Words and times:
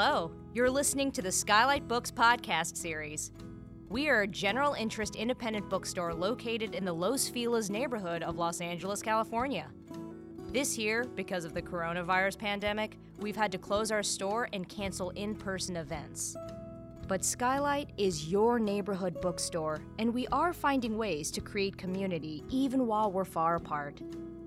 Hello, 0.00 0.30
you're 0.54 0.70
listening 0.70 1.10
to 1.10 1.22
the 1.22 1.32
Skylight 1.32 1.88
Books 1.88 2.12
podcast 2.12 2.76
series. 2.76 3.32
We 3.88 4.08
are 4.08 4.22
a 4.22 4.28
general 4.28 4.74
interest 4.74 5.16
independent 5.16 5.68
bookstore 5.68 6.14
located 6.14 6.76
in 6.76 6.84
the 6.84 6.92
Los 6.92 7.26
Feliz 7.28 7.68
neighborhood 7.68 8.22
of 8.22 8.36
Los 8.36 8.60
Angeles, 8.60 9.02
California. 9.02 9.66
This 10.52 10.78
year, 10.78 11.02
because 11.16 11.44
of 11.44 11.52
the 11.52 11.60
coronavirus 11.60 12.38
pandemic, 12.38 12.96
we've 13.18 13.34
had 13.34 13.50
to 13.50 13.58
close 13.58 13.90
our 13.90 14.04
store 14.04 14.48
and 14.52 14.68
cancel 14.68 15.10
in 15.10 15.34
person 15.34 15.74
events. 15.74 16.36
But 17.08 17.24
Skylight 17.24 17.90
is 17.96 18.30
your 18.30 18.60
neighborhood 18.60 19.20
bookstore, 19.20 19.80
and 19.98 20.14
we 20.14 20.28
are 20.28 20.52
finding 20.52 20.96
ways 20.96 21.28
to 21.32 21.40
create 21.40 21.76
community 21.76 22.44
even 22.50 22.86
while 22.86 23.10
we're 23.10 23.24
far 23.24 23.56
apart. 23.56 24.00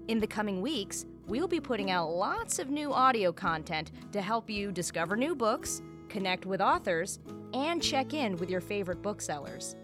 In 0.08 0.22
the 0.22 0.28
coming 0.28 0.62
weeks, 0.62 1.06
we'll 1.28 1.48
be 1.48 1.60
putting 1.60 1.92
out 1.92 2.10
lots 2.10 2.60
of 2.60 2.70
new 2.70 2.92
audio 2.94 3.32
content 3.32 3.92
to 4.12 4.22
help 4.22 4.50
you 4.50 4.72
discover 4.72 5.16
new 5.16 5.36
books, 5.36 5.82
connect 6.10 6.46
with 6.46 6.62
authors, 6.62 7.20
and 7.54 7.82
check 7.82 8.14
in 8.14 8.38
with 8.38 8.50
your 8.50 8.62
favorite 8.62 9.02
booksellers. 9.02 9.76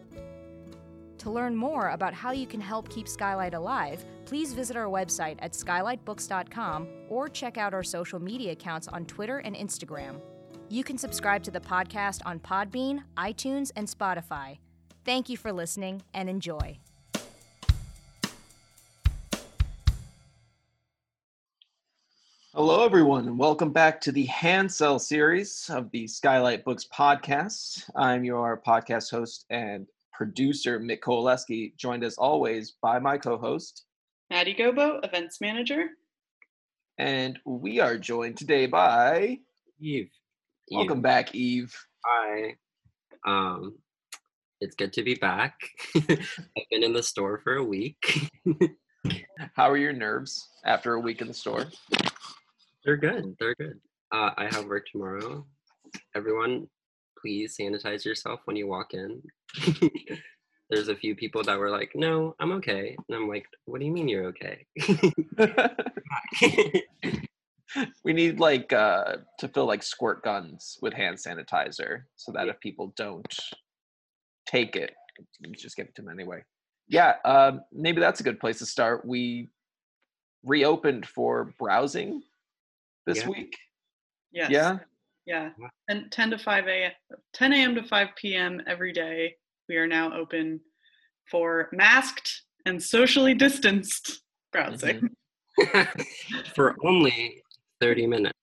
To 1.19 1.31
learn 1.31 1.55
more 1.55 1.89
about 1.89 2.13
how 2.13 2.31
you 2.31 2.45
can 2.45 2.61
help 2.61 2.89
keep 2.89 3.07
Skylight 3.07 3.53
alive, 3.53 4.05
please 4.25 4.53
visit 4.53 4.77
our 4.77 4.85
website 4.85 5.37
at 5.39 5.53
skylightbooks.com 5.53 6.87
or 7.09 7.27
check 7.27 7.57
out 7.57 7.73
our 7.73 7.83
social 7.83 8.19
media 8.19 8.51
accounts 8.51 8.87
on 8.87 9.05
Twitter 9.05 9.39
and 9.39 9.55
Instagram. 9.55 10.21
You 10.69 10.83
can 10.83 10.97
subscribe 10.97 11.43
to 11.43 11.51
the 11.51 11.59
podcast 11.59 12.21
on 12.25 12.39
Podbean, 12.39 13.03
iTunes, 13.17 13.71
and 13.75 13.87
Spotify. 13.87 14.59
Thank 15.05 15.29
you 15.29 15.37
for 15.37 15.53
listening 15.53 16.01
and 16.13 16.29
enjoy. 16.29 16.79
Hello, 22.57 22.83
everyone, 22.83 23.27
and 23.27 23.37
welcome 23.37 23.71
back 23.71 24.01
to 24.01 24.11
the 24.11 24.25
Hand 24.25 24.71
Sell 24.71 24.97
series 24.97 25.69
of 25.71 25.91
the 25.91 26.07
Skylight 26.07 26.65
Books 26.65 26.87
podcast. 26.91 27.87
I'm 27.95 28.23
your 28.23 28.59
podcast 28.65 29.11
host 29.11 29.45
and 29.51 29.85
producer, 30.11 30.79
Mick 30.79 31.01
Koleski, 31.01 31.77
joined 31.77 32.03
as 32.03 32.17
always 32.17 32.73
by 32.81 32.97
my 32.97 33.19
co 33.19 33.37
host. 33.37 33.85
Maddie 34.31 34.55
Gobo, 34.55 35.05
events 35.05 35.39
manager. 35.39 35.89
And 36.97 37.37
we 37.45 37.79
are 37.79 37.95
joined 37.95 38.37
today 38.37 38.65
by. 38.65 39.37
Eve. 39.79 40.09
Welcome 40.71 41.03
back, 41.03 41.35
Eve. 41.35 41.75
Hi. 42.07 42.55
Um, 43.23 43.77
it's 44.61 44.75
good 44.75 44.93
to 44.93 45.03
be 45.03 45.13
back. 45.13 45.59
I've 45.95 46.17
been 46.71 46.83
in 46.83 46.93
the 46.93 47.03
store 47.03 47.39
for 47.43 47.53
a 47.53 47.63
week. 47.63 48.31
How 49.53 49.69
are 49.69 49.77
your 49.77 49.93
nerves 49.93 50.49
after 50.65 50.95
a 50.95 50.99
week 50.99 51.21
in 51.21 51.27
the 51.27 51.35
store? 51.35 51.67
They're 52.87 52.95
good. 52.95 53.35
They're 53.37 53.53
good. 53.55 53.81
Uh, 54.13 54.31
I 54.37 54.47
have 54.49 54.65
work 54.65 54.85
tomorrow. 54.89 55.45
Everyone, 56.15 56.69
please 57.21 57.57
sanitize 57.59 58.05
yourself 58.05 58.39
when 58.45 58.55
you 58.55 58.65
walk 58.65 58.93
in. 58.93 59.21
There's 60.69 60.87
a 60.87 60.95
few 60.95 61.13
people 61.13 61.43
that 61.43 61.59
were 61.59 61.69
like, 61.69 61.91
"No, 61.95 62.33
I'm 62.39 62.53
okay," 62.53 62.95
and 63.09 63.17
I'm 63.17 63.27
like, 63.27 63.45
"What 63.65 63.81
do 63.81 63.85
you 63.85 63.91
mean 63.91 64.07
you're 64.07 64.27
okay?" 64.27 64.65
we 68.05 68.13
need 68.13 68.39
like 68.39 68.71
uh 68.71 69.17
to 69.39 69.49
fill 69.49 69.65
like 69.65 69.83
squirt 69.83 70.23
guns 70.23 70.77
with 70.81 70.93
hand 70.93 71.17
sanitizer 71.17 72.03
so 72.15 72.31
that 72.31 72.47
if 72.47 72.57
people 72.61 72.93
don't 72.95 73.37
take 74.45 74.77
it 74.77 74.93
you 75.41 75.53
just 75.53 75.75
give 75.75 75.87
it 75.87 75.93
to 75.93 76.01
them 76.01 76.09
anyway 76.09 76.41
yeah 76.87 77.15
um 77.25 77.59
maybe 77.73 77.99
that's 77.99 78.21
a 78.21 78.23
good 78.23 78.39
place 78.39 78.59
to 78.59 78.65
start 78.65 79.05
we 79.05 79.49
reopened 80.43 81.05
for 81.05 81.53
browsing 81.59 82.23
this 83.07 83.19
Yeah. 83.19 83.29
week 83.29 83.57
Yes. 84.31 84.51
yeah 84.51 84.77
Yeah. 85.25 85.49
Yeah. 85.59 85.67
And 85.89 86.09
10 86.11 86.29
to 86.31 86.37
5 86.37 86.67
a.m. 86.67 86.91
10 87.33 87.53
a.m. 87.53 87.75
to 87.75 87.83
5 87.83 88.07
p.m. 88.15 88.61
every 88.65 88.93
day. 88.93 89.35
We 89.67 89.75
are 89.75 89.85
now 89.87 90.15
open 90.17 90.61
for 91.29 91.67
masked 91.73 92.43
and 92.65 92.81
socially 92.81 93.33
distanced 93.33 94.21
browsing. 94.53 95.09
Mm-hmm. 95.59 95.81
for 96.55 96.77
only 96.85 97.43
30 97.81 98.07
minutes. 98.07 98.37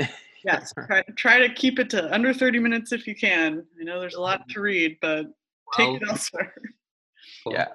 Yes. 0.44 0.74
Try, 0.86 1.02
try 1.16 1.38
to 1.38 1.54
keep 1.54 1.78
it 1.78 1.88
to 1.90 2.12
under 2.12 2.34
30 2.34 2.58
minutes 2.58 2.92
if 2.92 3.06
you 3.06 3.14
can. 3.14 3.64
I 3.80 3.84
know 3.84 3.98
there's 3.98 4.14
a 4.16 4.20
lot 4.20 4.46
to 4.48 4.54
mm-hmm. 4.56 4.62
read, 4.62 4.98
but 5.00 5.26
take 5.74 6.02
it 6.02 6.02
elsewhere. 6.08 6.54
Yeah. 7.50 7.68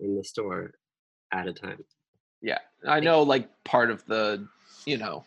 in 0.00 0.16
the 0.16 0.24
store 0.24 0.72
at 1.32 1.46
a 1.48 1.52
time. 1.52 1.78
yeah 2.42 2.58
i 2.86 3.00
know 3.00 3.22
like 3.22 3.48
part 3.64 3.90
of 3.90 4.04
the 4.06 4.46
you 4.84 4.96
know 4.96 5.24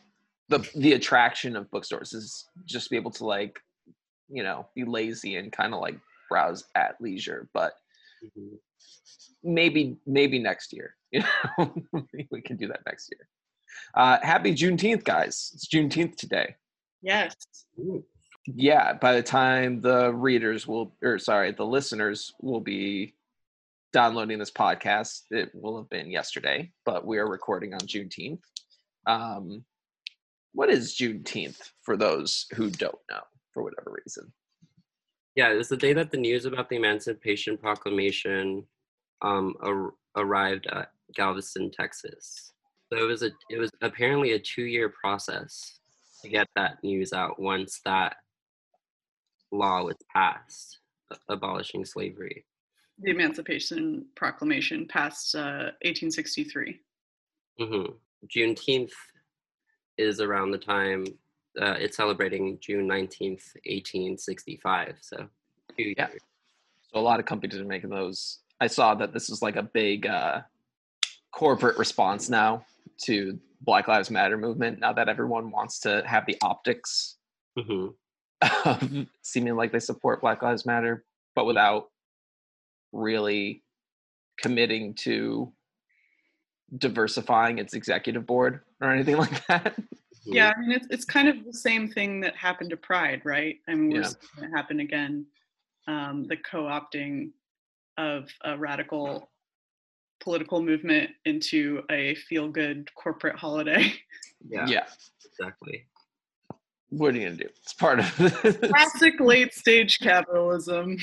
the 0.49 0.59
the 0.75 0.93
attraction 0.93 1.55
of 1.55 1.69
bookstores 1.71 2.13
is 2.13 2.45
just 2.65 2.89
be 2.89 2.95
able 2.97 3.11
to 3.11 3.25
like 3.25 3.59
you 4.29 4.43
know 4.43 4.67
be 4.75 4.83
lazy 4.83 5.35
and 5.37 5.51
kind 5.51 5.73
of 5.73 5.79
like 5.81 5.97
browse 6.29 6.63
at 6.75 6.99
leisure 7.01 7.47
but 7.53 7.73
Mhm. 8.37 8.59
maybe 9.43 9.97
maybe 10.05 10.39
next 10.39 10.73
year 10.73 10.95
you 11.11 11.21
know 11.57 11.73
we 12.31 12.41
can 12.41 12.57
do 12.57 12.67
that 12.67 12.81
next 12.85 13.09
year. 13.11 13.27
Uh 13.93 14.17
happy 14.21 14.53
juneteenth 14.53 15.03
guys. 15.05 15.51
It's 15.53 15.67
juneteenth 15.67 16.15
today. 16.17 16.55
Yes. 17.01 17.33
Ooh, 17.79 18.03
yeah 18.45 18.93
by 18.93 19.13
the 19.15 19.23
time 19.23 19.79
the 19.81 20.13
readers 20.13 20.67
will 20.67 20.93
or 21.01 21.17
sorry 21.17 21.51
the 21.53 21.65
listeners 21.65 22.33
will 22.41 22.59
be 22.59 23.15
downloading 23.93 24.37
this 24.39 24.51
podcast 24.51 25.21
it 25.31 25.49
will 25.53 25.77
have 25.77 25.89
been 25.89 26.11
yesterday 26.11 26.69
but 26.85 27.05
we 27.07 27.17
are 27.19 27.27
recording 27.29 27.73
on 27.73 27.79
juneteenth. 27.81 28.41
Um 29.07 29.63
what 30.53 30.69
is 30.69 30.95
juneteenth 30.95 31.71
for 31.83 31.95
those 31.97 32.45
who 32.55 32.69
don't 32.69 32.99
know 33.09 33.21
for 33.53 33.63
whatever 33.63 33.91
reason 34.05 34.31
Yeah, 35.35 35.51
it 35.51 35.57
was 35.57 35.69
the 35.69 35.77
day 35.77 35.93
that 35.93 36.11
the 36.11 36.17
news 36.17 36.45
about 36.45 36.69
the 36.69 36.75
Emancipation 36.75 37.57
Proclamation 37.57 38.65
um, 39.21 39.55
ar- 39.61 39.93
arrived 40.15 40.67
at 40.67 40.91
Galveston, 41.13 41.71
Texas. 41.71 42.53
So 42.91 42.99
it 42.99 43.07
was 43.07 43.23
a 43.23 43.31
it 43.49 43.59
was 43.59 43.71
apparently 43.81 44.31
a 44.33 44.39
two 44.39 44.63
year 44.63 44.89
process 44.89 45.79
to 46.21 46.29
get 46.29 46.47
that 46.55 46.83
news 46.83 47.13
out 47.13 47.39
once 47.39 47.81
that 47.85 48.17
law 49.51 49.83
was 49.83 49.95
passed 50.13 50.79
abolishing 51.27 51.85
slavery. 51.85 52.45
The 53.01 53.11
Emancipation 53.11 54.05
Proclamation 54.15 54.87
passed 54.87 55.35
uh, 55.35 55.71
1863. 55.83 56.79
hmm 57.59 57.83
Juneteenth 58.35 58.91
is 59.99 60.19
around 60.21 60.51
the 60.51 60.57
time 60.57 61.05
uh, 61.61 61.75
it's 61.79 61.97
celebrating 61.97 62.57
June 62.61 62.87
nineteenth, 62.87 63.43
eighteen 63.65 64.17
sixty 64.17 64.57
five. 64.63 64.95
So 65.01 65.27
Yeah. 65.77 66.07
years. 66.09 66.21
so 66.91 66.99
a 66.99 67.01
lot 67.01 67.19
of 67.19 67.25
companies 67.25 67.59
are 67.59 67.65
making 67.65 67.89
those 67.89 68.39
i 68.61 68.67
saw 68.67 68.95
that 68.95 69.13
this 69.13 69.29
is 69.29 69.41
like 69.41 69.55
a 69.55 69.63
big 69.63 70.07
uh 70.07 70.41
corporate 71.31 71.77
response 71.77 72.29
now 72.29 72.65
to 73.05 73.39
black 73.61 73.87
lives 73.87 74.09
matter 74.09 74.37
movement 74.37 74.79
now 74.79 74.91
that 74.93 75.07
everyone 75.07 75.51
wants 75.51 75.79
to 75.79 76.03
have 76.05 76.25
the 76.25 76.37
optics 76.41 77.17
hmm 77.57 77.87
of 78.65 79.07
seeming 79.21 79.55
like 79.55 79.71
they 79.71 79.79
support 79.79 80.21
Black 80.21 80.41
Lives 80.41 80.65
Matter, 80.65 81.03
but 81.35 81.45
without 81.45 81.89
really 82.93 83.63
committing 84.41 84.93
to 84.93 85.51
diversifying 86.77 87.57
its 87.57 87.73
executive 87.73 88.25
board 88.25 88.61
or 88.81 88.91
anything 88.91 89.17
like 89.17 89.45
that. 89.47 89.75
Yeah, 90.25 90.53
I 90.55 90.59
mean 90.59 90.71
it's 90.71 90.87
it's 90.91 91.05
kind 91.05 91.27
of 91.27 91.43
the 91.45 91.53
same 91.53 91.89
thing 91.89 92.19
that 92.21 92.35
happened 92.35 92.69
to 92.71 92.77
Pride, 92.77 93.21
right? 93.25 93.57
I 93.67 93.75
mean, 93.75 93.89
we're 93.91 94.01
Yeah. 94.01 94.07
seeing 94.07 94.49
it 94.51 94.55
happen 94.55 94.79
again. 94.81 95.25
Um, 95.87 96.25
the 96.27 96.37
co-opting 96.37 97.31
of 97.97 98.29
a 98.43 98.55
radical 98.57 99.31
political 100.19 100.61
movement 100.61 101.09
into 101.25 101.81
a 101.89 102.13
feel-good 102.15 102.89
corporate 102.95 103.37
holiday. 103.37 103.93
Yeah, 104.47 104.67
yeah. 104.67 104.85
exactly. 105.25 105.85
What 106.89 107.13
are 107.13 107.17
you 107.17 107.25
gonna 107.27 107.37
do? 107.37 107.49
It's 107.61 107.73
part 107.73 107.99
of 107.99 108.05
Classic 108.69 109.19
late-stage 109.19 109.99
capitalism. 109.99 110.97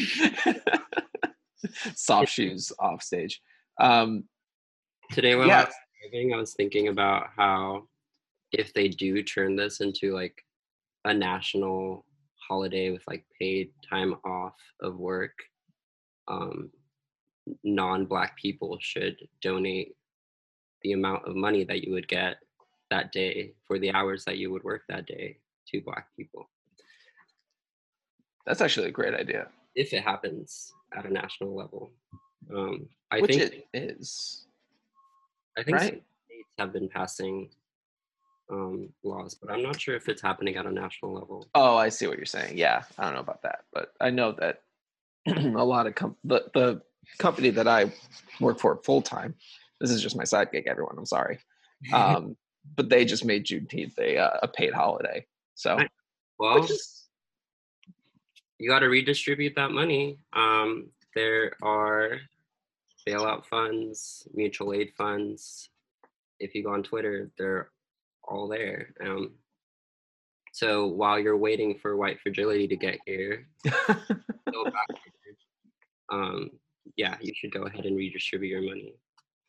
soft 1.95 2.31
shoes 2.33 2.73
off 2.79 3.03
stage. 3.03 3.41
Um, 3.81 4.25
Today 5.13 5.35
while 5.37 5.51
I 5.51 5.65
was 5.65 5.75
driving, 6.11 6.35
I 6.35 6.37
was 6.37 6.55
thinking 6.55 6.89
about 6.89 7.29
how 7.37 7.89
if 8.53 8.73
they 8.73 8.89
do 8.89 9.23
turn 9.23 9.57
this 9.57 9.81
into 9.81 10.13
like 10.15 10.45
a 11.05 11.15
national 11.15 12.05
holiday 12.49 12.91
with 12.91 13.03
like 13.09 13.25
paid 13.41 13.71
time 13.89 14.15
off 14.25 14.55
of 14.81 14.97
work, 14.97 15.33
um, 16.29 16.71
non-black 17.65 18.37
people 18.37 18.77
should 18.81 19.17
donate 19.41 19.95
the 20.83 20.93
amount 20.93 21.25
of 21.27 21.37
money 21.37 21.65
that 21.65 21.85
you 21.85 21.93
would 21.93 22.09
get 22.09 22.37
that 22.91 23.13
day 23.13 23.53
for 23.67 23.79
the 23.79 23.91
hours 23.93 24.25
that 24.25 24.39
you 24.39 24.51
would 24.53 24.63
work 24.65 24.83
that 24.89 25.07
day 25.07 25.39
to 25.69 25.81
black 25.81 26.07
people 26.17 26.49
That's 28.47 28.61
actually 28.61 28.89
a 28.89 28.93
great 28.93 29.15
idea. 29.15 29.49
if 29.75 29.93
it 29.93 30.03
happens 30.03 30.73
at 30.97 31.05
a 31.07 31.13
national 31.13 31.55
level 31.57 31.91
um, 32.55 32.89
i 33.11 33.21
Which 33.21 33.31
think 33.37 33.53
it 33.53 33.67
is. 33.75 34.46
I 35.59 35.63
think 35.63 35.79
some 35.79 35.87
right. 35.89 36.03
states 36.27 36.49
have 36.59 36.73
been 36.73 36.89
passing 36.89 37.49
um, 38.51 38.89
laws 39.03 39.35
but 39.35 39.51
i'm 39.51 39.63
not 39.63 39.81
sure 39.81 39.97
if 39.97 40.09
it's 40.09 40.23
happening 40.23 40.57
at 40.57 40.67
a 40.67 40.73
national 40.73 41.13
level 41.13 41.49
Oh, 41.55 41.77
I 41.77 41.89
see 41.89 42.07
what 42.07 42.17
you're 42.17 42.27
saying. 42.27 42.57
Yeah, 42.57 42.83
I 42.99 43.05
don't 43.05 43.15
know 43.15 43.21
about 43.21 43.43
that, 43.43 43.65
but 43.73 43.93
I 44.01 44.11
know 44.11 44.33
that 44.33 44.63
a 45.27 45.65
lot 45.65 45.87
of 45.87 45.95
com- 45.95 46.17
the 46.23 46.45
the 46.55 46.83
company 47.19 47.51
that 47.51 47.67
I 47.67 47.93
work 48.41 48.59
for 48.59 48.81
full 48.85 49.03
time. 49.03 49.35
This 49.81 49.91
is 49.91 50.03
just 50.03 50.17
my 50.17 50.25
side 50.25 50.53
gig, 50.53 50.67
everyone. 50.67 50.97
I'm 50.99 51.07
sorry, 51.07 51.39
um, 51.93 52.37
but 52.77 52.89
they 52.89 53.05
just 53.05 53.25
made 53.25 53.47
Juneteenth 53.47 53.99
a 53.99 54.19
uh, 54.19 54.39
a 54.43 54.49
paid 54.49 54.73
holiday. 54.75 55.27
So, 55.55 55.79
well 56.39 56.65
is 56.65 57.09
you 58.59 58.69
got 58.69 58.81
to 58.81 58.89
redistribute 58.89 59.55
that 59.57 59.71
money. 59.71 60.19
Um, 60.33 60.89
there 61.15 61.53
are 61.63 62.21
bailout 63.09 63.47
funds, 63.47 64.27
mutual 64.35 64.73
aid 64.73 64.93
funds. 64.97 65.71
If 66.41 66.55
you 66.55 66.65
go 66.65 66.73
on 66.73 66.83
Twitter, 66.83 67.31
they're 67.39 67.71
all 68.25 68.49
there. 68.49 68.95
Um, 69.05 69.33
so 70.53 70.87
while 70.87 71.19
you're 71.19 71.37
waiting 71.37 71.79
for 71.81 71.97
white 71.97 72.21
fragility 72.21 72.67
to 72.69 72.77
get 72.77 72.99
here, 73.07 73.47
go 73.65 74.65
back 74.65 74.89
here, 74.91 75.37
um, 76.11 76.51
yeah, 76.97 77.17
you 77.21 77.33
should 77.35 77.53
go 77.53 77.63
ahead 77.65 77.85
and 77.85 77.97
redistribute 77.97 78.53
your 78.53 78.63
money. 78.63 78.95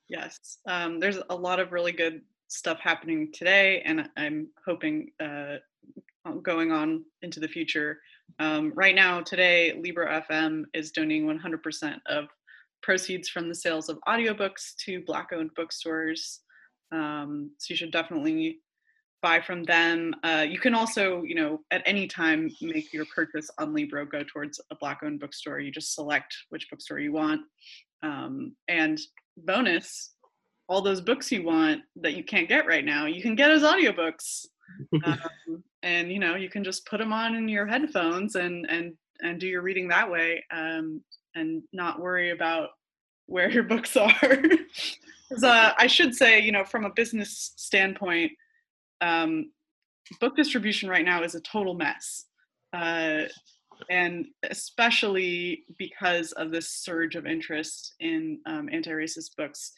Yes, 0.10 0.58
um, 0.68 1.00
there's 1.00 1.20
a 1.30 1.36
lot 1.36 1.60
of 1.60 1.72
really 1.72 1.92
good 1.92 2.22
stuff 2.48 2.80
happening 2.80 3.30
today, 3.34 3.82
and 3.86 4.10
I'm 4.18 4.48
hoping 4.66 5.12
uh, 5.22 5.58
going 6.42 6.72
on 6.72 7.04
into 7.22 7.40
the 7.40 7.48
future. 7.48 8.00
Um, 8.40 8.72
right 8.76 8.96
now, 8.96 9.22
today, 9.22 9.80
Libro.fm 9.82 10.64
is 10.74 10.92
donating 10.92 11.26
100% 11.26 12.00
of 12.08 12.28
proceeds 12.82 13.30
from 13.30 13.50
the 13.50 13.56
sales 13.56 13.90
of 13.90 13.98
audiobooks 14.08 14.76
to 14.86 15.04
Black-owned 15.06 15.52
bookstores. 15.56 16.42
Um, 16.92 17.52
so 17.58 17.74
you 17.74 17.76
should 17.76 17.92
definitely 17.92 18.60
buy 19.22 19.42
from 19.42 19.64
them. 19.64 20.14
Uh, 20.24 20.46
you 20.48 20.60
can 20.60 20.74
also, 20.74 21.24
you 21.24 21.36
know, 21.36 21.60
at 21.72 21.82
any 21.86 22.08
time 22.08 22.50
make 22.62 22.94
your 22.94 23.06
purchase 23.16 23.50
on 23.58 23.74
Libro 23.74 24.06
go 24.06 24.24
towards 24.24 24.62
a 24.72 24.76
Black-owned 24.76 25.20
bookstore. 25.20 25.60
You 25.60 25.72
just 25.72 25.96
select 25.96 26.36
which 26.50 26.70
bookstore 26.70 27.00
you 27.00 27.12
want. 27.12 27.42
Um, 28.04 28.56
and 28.68 29.00
bonus, 29.38 30.14
all 30.70 30.82
those 30.82 31.02
books 31.02 31.32
you 31.32 31.44
want 31.44 31.82
that 31.96 32.16
you 32.16 32.24
can't 32.24 32.50
get 32.50 32.68
right 32.68 32.86
now, 32.86 33.06
you 33.06 33.22
can 33.22 33.36
get 33.36 33.52
as 33.52 33.64
audiobooks. 33.64 34.46
um, 35.06 35.64
and 35.84 36.12
you 36.12 36.20
know, 36.20 36.36
you 36.36 36.50
can 36.50 36.64
just 36.64 36.86
put 36.86 37.00
them 37.00 37.14
on 37.14 37.36
in 37.36 37.48
your 37.48 37.66
headphones 37.66 38.36
and 38.36 38.66
and 38.70 38.94
and 39.22 39.40
do 39.40 39.48
your 39.48 39.62
reading 39.62 39.88
that 39.88 40.10
way, 40.10 40.44
um, 40.52 41.02
and 41.38 41.64
not 41.74 42.00
worry 42.00 42.32
about 42.32 42.70
where 43.28 43.50
your 43.50 43.64
books 43.64 43.96
are. 43.98 44.12
'Cause, 45.30 45.44
uh, 45.44 45.74
I 45.78 45.88
should 45.88 46.16
say, 46.16 46.40
you 46.40 46.52
know, 46.52 46.64
from 46.64 46.86
a 46.86 46.90
business 46.94 47.54
standpoint, 47.58 48.32
um, 49.02 49.52
book 50.22 50.36
distribution 50.36 50.90
right 50.90 51.04
now 51.06 51.24
is 51.24 51.36
a 51.36 51.42
total 51.42 51.74
mess. 51.74 52.26
Uh, 52.74 53.24
and 53.90 54.26
especially 54.50 55.64
because 55.78 56.32
of 56.34 56.52
this 56.52 56.70
surge 56.72 57.16
of 57.16 57.26
interest 57.28 57.94
in 58.00 58.40
um, 58.46 58.70
anti-racist 58.72 59.36
books 59.38 59.74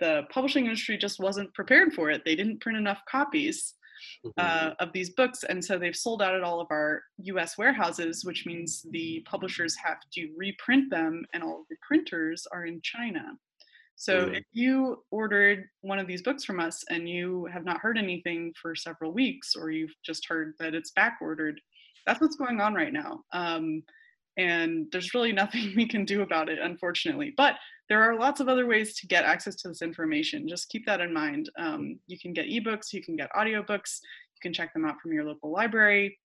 the 0.00 0.22
publishing 0.30 0.64
industry 0.64 0.96
just 0.96 1.20
wasn't 1.20 1.52
prepared 1.54 1.92
for 1.92 2.10
it 2.10 2.22
they 2.24 2.34
didn't 2.34 2.60
print 2.60 2.78
enough 2.78 3.00
copies 3.08 3.74
Mhm. 4.24 4.32
uh, 4.36 4.74
of 4.80 4.92
these 4.92 5.10
books 5.10 5.44
and 5.44 5.64
so 5.64 5.78
they've 5.78 5.96
sold 5.96 6.22
out 6.22 6.34
at 6.34 6.42
all 6.42 6.60
of 6.60 6.68
our 6.70 7.02
us 7.18 7.56
warehouses 7.58 8.24
which 8.24 8.46
means 8.46 8.82
the 8.90 9.20
publishers 9.26 9.74
have 9.76 9.98
to 10.12 10.32
reprint 10.36 10.90
them 10.90 11.24
and 11.32 11.42
all 11.42 11.60
of 11.62 11.66
the 11.68 11.76
printers 11.86 12.46
are 12.52 12.64
in 12.66 12.80
china 12.82 13.36
so 13.96 14.26
Mm. 14.28 14.36
if 14.38 14.44
you 14.52 15.04
ordered 15.10 15.64
one 15.80 15.98
of 15.98 16.06
these 16.06 16.22
books 16.22 16.44
from 16.44 16.60
us 16.60 16.84
and 16.88 17.08
you 17.08 17.46
have 17.46 17.64
not 17.64 17.80
heard 17.80 17.98
anything 17.98 18.54
for 18.60 18.74
several 18.76 19.12
weeks 19.12 19.56
or 19.56 19.70
you've 19.70 19.94
just 20.04 20.26
heard 20.28 20.54
that 20.58 20.74
it's 20.74 20.92
back 20.92 21.18
ordered 21.20 21.60
that's 22.06 22.20
what's 22.20 22.36
going 22.36 22.60
on 22.60 22.74
right 22.74 22.92
now 22.92 23.24
um, 23.32 23.82
and 24.38 24.86
there's 24.92 25.12
really 25.12 25.32
nothing 25.32 25.72
we 25.76 25.86
can 25.86 26.04
do 26.04 26.22
about 26.22 26.48
it 26.48 26.58
unfortunately. 26.58 27.34
But 27.36 27.56
there 27.88 28.02
are 28.02 28.18
lots 28.18 28.40
of 28.40 28.48
other 28.48 28.66
ways 28.66 28.94
to 29.00 29.06
get 29.06 29.24
access 29.24 29.56
to 29.56 29.68
this 29.68 29.82
information. 29.82 30.48
Just 30.48 30.68
keep 30.68 30.86
that 30.86 31.00
in 31.00 31.12
mind. 31.12 31.50
Um, 31.58 31.98
you 32.06 32.18
can 32.18 32.32
get 32.32 32.46
ebooks 32.46 32.92
you 32.92 33.02
can 33.02 33.16
get 33.16 33.32
audiobooks 33.32 34.00
you 34.34 34.40
can 34.40 34.52
check 34.52 34.72
them 34.72 34.84
out 34.84 35.00
from 35.02 35.12
your 35.12 35.24
local 35.24 35.50
library. 35.50 36.18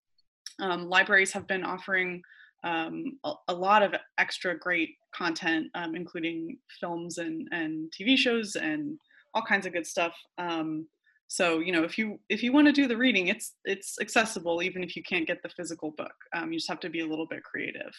Um, 0.60 0.88
libraries 0.88 1.32
have 1.32 1.48
been 1.48 1.64
offering 1.64 2.22
um, 2.64 3.18
a, 3.24 3.34
a 3.50 3.54
lot 3.54 3.82
of 3.82 3.94
extra 4.18 4.58
great 4.58 4.92
content 5.14 5.68
um, 5.76 5.96
including 5.96 6.58
films 6.80 7.18
and, 7.18 7.48
and 7.52 7.92
tv 7.92 8.18
shows 8.18 8.56
and 8.56 8.98
all 9.34 9.42
kinds 9.42 9.66
of 9.66 9.74
good 9.74 9.88
stuff. 9.88 10.16
Um, 10.38 10.88
so 11.34 11.58
you 11.58 11.72
know 11.72 11.84
if 11.84 11.98
you 11.98 12.20
if 12.30 12.44
you 12.44 12.54
want 12.54 12.68
to 12.68 12.72
do 12.72 12.88
the 12.88 12.96
reading 12.96 13.30
it's 13.30 13.56
it's 13.66 14.00
accessible 14.00 14.62
even 14.62 14.84
if 14.84 14.96
you 14.96 15.02
can't 15.02 15.26
get 15.26 15.42
the 15.42 15.50
physical 15.50 15.90
book. 15.90 16.14
Um, 16.36 16.54
you 16.54 16.60
just 16.60 16.70
have 16.70 16.80
to 16.82 16.92
be 16.92 17.00
a 17.00 17.08
little 17.08 17.26
bit 17.26 17.44
creative. 17.44 17.92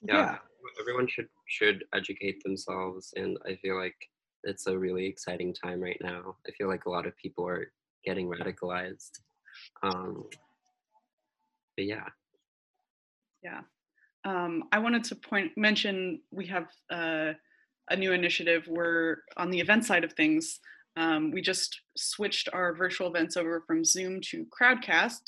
Yeah, 0.00 0.38
everyone 0.80 1.06
should 1.06 1.28
should 1.46 1.84
educate 1.94 2.42
themselves 2.42 3.12
and 3.16 3.36
i 3.46 3.54
feel 3.56 3.76
like 3.78 3.96
it's 4.44 4.66
a 4.66 4.78
really 4.78 5.06
exciting 5.06 5.52
time 5.52 5.80
right 5.80 6.00
now. 6.02 6.36
I 6.48 6.50
feel 6.52 6.68
like 6.68 6.86
a 6.86 6.90
lot 6.90 7.06
of 7.06 7.14
people 7.18 7.46
are 7.46 7.70
getting 8.06 8.26
radicalized. 8.28 9.12
Um 9.82 10.24
but 11.76 11.84
yeah. 11.84 12.08
Yeah. 13.42 13.60
Um, 14.24 14.64
i 14.72 14.78
wanted 14.78 15.04
to 15.04 15.14
point 15.16 15.52
mention 15.58 16.20
we 16.30 16.46
have 16.46 16.68
uh, 16.90 17.32
a 17.90 17.96
new 17.96 18.12
initiative. 18.12 18.62
We're 18.66 19.18
on 19.36 19.50
the 19.50 19.60
event 19.60 19.84
side 19.84 20.04
of 20.04 20.14
things 20.14 20.58
um, 20.96 21.30
we 21.30 21.40
just 21.40 21.80
switched 21.96 22.48
our 22.52 22.74
virtual 22.74 23.08
events 23.08 23.36
over 23.36 23.62
from 23.66 23.84
zoom 23.84 24.20
to 24.20 24.46
crowdcast 24.46 25.20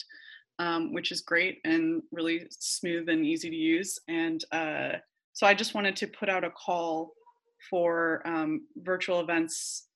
um, 0.59 0.93
which 0.93 1.13
is 1.13 1.21
great 1.21 1.59
and 1.65 2.03
really 2.13 2.47
smooth 2.51 3.09
and 3.09 3.25
easy 3.25 3.51
to 3.51 3.57
use. 3.57 3.99
And 4.09 4.45
uh, 4.53 4.93
so 5.33 5.47
i 5.47 5.53
just 5.53 5.75
wanted 5.75 5.97
to 5.97 6.07
put 6.07 6.29
out 6.29 6.45
a 6.45 6.51
call 6.51 7.13
for 7.71 8.23
um, 8.27 8.63
virtual 8.77 9.21
events 9.21 9.89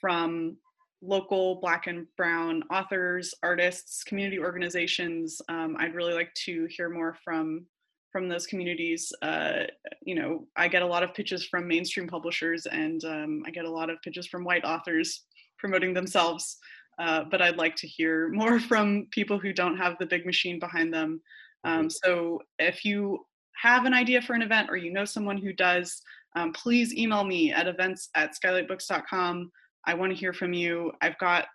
from 0.00 0.56
local 1.00 1.56
black 1.56 1.86
and 1.86 2.06
brown 2.16 2.62
authors 2.70 3.34
artists 3.42 4.04
community 4.04 4.38
organizations. 4.38 5.40
Um, 5.48 5.76
i'd 5.78 5.94
really 5.94 6.14
like 6.14 6.32
to 6.44 6.66
hear 6.70 6.88
more 6.88 7.16
from 7.24 7.66
from 8.12 8.28
those 8.28 8.46
communities 8.46 9.12
uh, 9.22 9.62
you 10.02 10.14
know 10.14 10.46
i 10.56 10.68
get 10.68 10.82
a 10.82 10.86
lot 10.86 11.02
of 11.02 11.14
pitches 11.14 11.46
from 11.46 11.66
mainstream 11.66 12.06
publishers 12.06 12.66
and 12.66 13.04
um, 13.04 13.42
i 13.46 13.50
get 13.50 13.64
a 13.64 13.70
lot 13.70 13.90
of 13.90 14.00
pitches 14.02 14.26
from 14.26 14.44
white 14.44 14.64
authors 14.64 15.24
promoting 15.58 15.94
themselves 15.94 16.58
uh, 16.98 17.24
but 17.30 17.40
i'd 17.40 17.56
like 17.56 17.74
to 17.74 17.86
hear 17.86 18.28
more 18.28 18.60
from 18.70 19.06
people 19.10 19.38
who 19.38 19.52
don't 19.52 19.76
have 19.76 19.96
the 19.98 20.06
big 20.06 20.26
machine 20.26 20.58
behind 20.58 20.92
them. 20.92 21.20
Um, 21.64 21.88
so 21.88 22.42
if 22.58 22.84
you 22.84 23.24
have 23.54 23.84
an 23.84 23.94
idea 23.94 24.20
for 24.20 24.34
an 24.34 24.42
event 24.42 24.68
or 24.68 24.76
you 24.76 24.92
know 24.92 25.04
someone 25.04 25.36
who 25.36 25.52
does 25.52 26.02
um, 26.34 26.52
please 26.52 26.94
email 26.94 27.22
me 27.22 27.52
at 27.52 27.68
events 27.68 28.08
at 28.14 28.34
skylightbooks.com 28.34 29.50
i 29.86 29.94
want 29.94 30.12
to 30.12 30.18
hear 30.18 30.32
from 30.32 30.52
you. 30.52 30.92
I've 31.00 31.18
got 31.18 31.46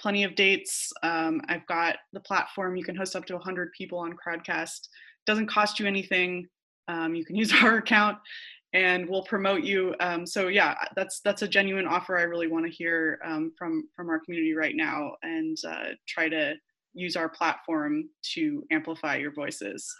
plenty 0.00 0.24
of 0.24 0.34
dates. 0.34 0.92
Um, 1.02 1.40
i've 1.48 1.66
got 1.66 1.96
the 2.12 2.20
platform. 2.20 2.76
You 2.76 2.84
can 2.84 2.96
host 2.96 3.16
up 3.16 3.26
to 3.26 3.34
100 3.34 3.72
people 3.76 3.98
on 3.98 4.14
crowdcast 4.14 4.88
doesn't 5.26 5.46
cost 5.46 5.78
you 5.78 5.86
anything 5.86 6.46
um, 6.88 7.14
you 7.14 7.24
can 7.24 7.36
use 7.36 7.52
our 7.62 7.76
account 7.78 8.18
and 8.72 9.08
we'll 9.08 9.24
promote 9.24 9.62
you 9.62 9.94
um, 10.00 10.26
so 10.26 10.48
yeah 10.48 10.74
that's 10.96 11.20
that's 11.20 11.42
a 11.42 11.48
genuine 11.48 11.86
offer 11.86 12.18
i 12.18 12.22
really 12.22 12.46
want 12.46 12.64
to 12.64 12.70
hear 12.70 13.18
um, 13.24 13.52
from 13.58 13.88
from 13.94 14.08
our 14.08 14.20
community 14.20 14.54
right 14.54 14.76
now 14.76 15.12
and 15.22 15.58
uh, 15.66 15.88
try 16.06 16.28
to 16.28 16.54
use 16.92 17.16
our 17.16 17.28
platform 17.28 18.08
to 18.22 18.64
amplify 18.70 19.16
your 19.16 19.32
voices 19.32 19.94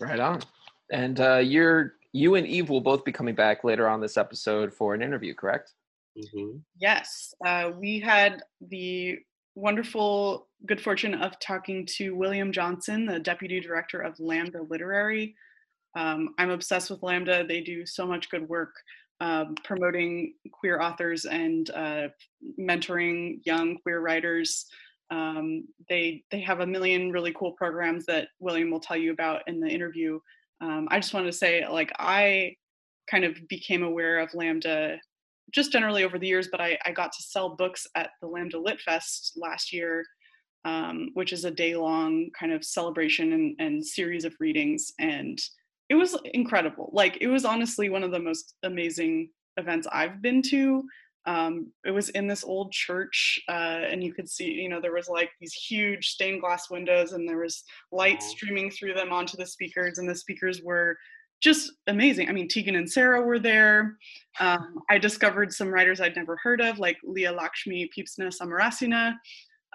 Right 0.00 0.20
on. 0.20 0.40
And 0.90 1.20
uh, 1.20 1.38
you're 1.38 1.94
you 2.12 2.34
and 2.34 2.46
Eve 2.46 2.68
will 2.68 2.80
both 2.80 3.04
be 3.04 3.12
coming 3.12 3.34
back 3.34 3.64
later 3.64 3.88
on 3.88 4.00
this 4.00 4.16
episode 4.16 4.72
for 4.72 4.94
an 4.94 5.02
interview, 5.02 5.34
correct? 5.34 5.72
hmm 6.16 6.56
Yes, 6.78 7.34
uh, 7.44 7.70
we 7.78 8.00
had 8.00 8.42
the 8.60 9.18
wonderful 9.54 10.48
good 10.66 10.80
fortune 10.80 11.14
of 11.14 11.38
talking 11.40 11.86
to 11.86 12.14
William 12.14 12.52
Johnson, 12.52 13.06
the 13.06 13.18
deputy 13.18 13.60
director 13.60 14.00
of 14.00 14.18
Lambda 14.20 14.62
Literary. 14.62 15.34
Um, 15.94 16.34
I'm 16.38 16.50
obsessed 16.50 16.90
with 16.90 17.02
Lambda. 17.02 17.44
They 17.46 17.60
do 17.60 17.84
so 17.84 18.06
much 18.06 18.30
good 18.30 18.48
work. 18.48 18.74
um, 19.22 19.54
promoting 19.62 20.34
queer 20.50 20.80
authors 20.80 21.26
and 21.26 21.70
uh, 21.70 22.08
mentoring 22.58 23.38
young 23.44 23.78
queer 23.78 24.00
writers. 24.00 24.66
Um, 25.12 25.68
they 25.88 26.24
they 26.32 26.40
have 26.40 26.58
a 26.58 26.66
million 26.66 27.12
really 27.12 27.32
cool 27.32 27.52
programs 27.52 28.04
that 28.06 28.28
William 28.40 28.70
will 28.70 28.80
tell 28.80 28.96
you 28.96 29.12
about 29.12 29.42
in 29.46 29.60
the 29.60 29.68
interview. 29.68 30.18
Um, 30.60 30.88
I 30.90 30.98
just 30.98 31.14
wanted 31.14 31.26
to 31.26 31.38
say, 31.38 31.64
like, 31.68 31.92
I 32.00 32.56
kind 33.08 33.24
of 33.24 33.36
became 33.48 33.84
aware 33.84 34.18
of 34.18 34.34
Lambda 34.34 34.98
just 35.52 35.72
generally 35.72 36.04
over 36.04 36.18
the 36.18 36.26
years, 36.26 36.48
but 36.50 36.60
I, 36.60 36.78
I 36.84 36.92
got 36.92 37.12
to 37.12 37.22
sell 37.22 37.56
books 37.56 37.86
at 37.94 38.10
the 38.20 38.26
Lambda 38.26 38.58
Lit 38.58 38.80
Fest 38.80 39.32
last 39.36 39.72
year, 39.72 40.04
um, 40.64 41.10
which 41.14 41.32
is 41.32 41.44
a 41.44 41.50
day 41.50 41.76
long 41.76 42.30
kind 42.38 42.52
of 42.52 42.64
celebration 42.64 43.32
and, 43.32 43.56
and 43.58 43.86
series 43.86 44.24
of 44.24 44.34
readings. 44.40 44.92
And 44.98 45.38
it 45.88 45.94
was 45.94 46.16
incredible. 46.32 46.90
Like, 46.92 47.18
it 47.20 47.28
was 47.28 47.44
honestly 47.44 47.90
one 47.90 48.02
of 48.02 48.12
the 48.12 48.18
most 48.18 48.54
amazing 48.62 49.30
events 49.56 49.86
I've 49.92 50.22
been 50.22 50.40
to. 50.42 50.84
Um, 51.24 51.70
it 51.84 51.92
was 51.92 52.08
in 52.10 52.26
this 52.26 52.42
old 52.42 52.72
church, 52.72 53.38
uh, 53.48 53.82
and 53.90 54.02
you 54.02 54.12
could 54.12 54.28
see, 54.28 54.50
you 54.50 54.68
know, 54.68 54.80
there 54.80 54.94
was 54.94 55.08
like 55.08 55.30
these 55.40 55.52
huge 55.52 56.08
stained 56.08 56.40
glass 56.40 56.68
windows, 56.68 57.12
and 57.12 57.28
there 57.28 57.38
was 57.38 57.62
light 57.92 58.20
streaming 58.22 58.70
through 58.70 58.94
them 58.94 59.12
onto 59.12 59.36
the 59.36 59.46
speakers, 59.46 59.98
and 59.98 60.08
the 60.08 60.16
speakers 60.16 60.62
were 60.62 60.96
just 61.42 61.72
amazing. 61.88 62.28
I 62.28 62.32
mean, 62.32 62.48
Tegan 62.48 62.76
and 62.76 62.90
Sara 62.90 63.20
were 63.20 63.38
there. 63.38 63.96
Um, 64.40 64.76
I 64.88 64.98
discovered 64.98 65.52
some 65.52 65.68
writers 65.68 66.00
I'd 66.00 66.16
never 66.16 66.38
heard 66.42 66.60
of, 66.60 66.78
like 66.78 66.96
Leah 67.02 67.32
Lakshmi 67.32 67.90
Piepzna-Samarasinha, 67.96 69.14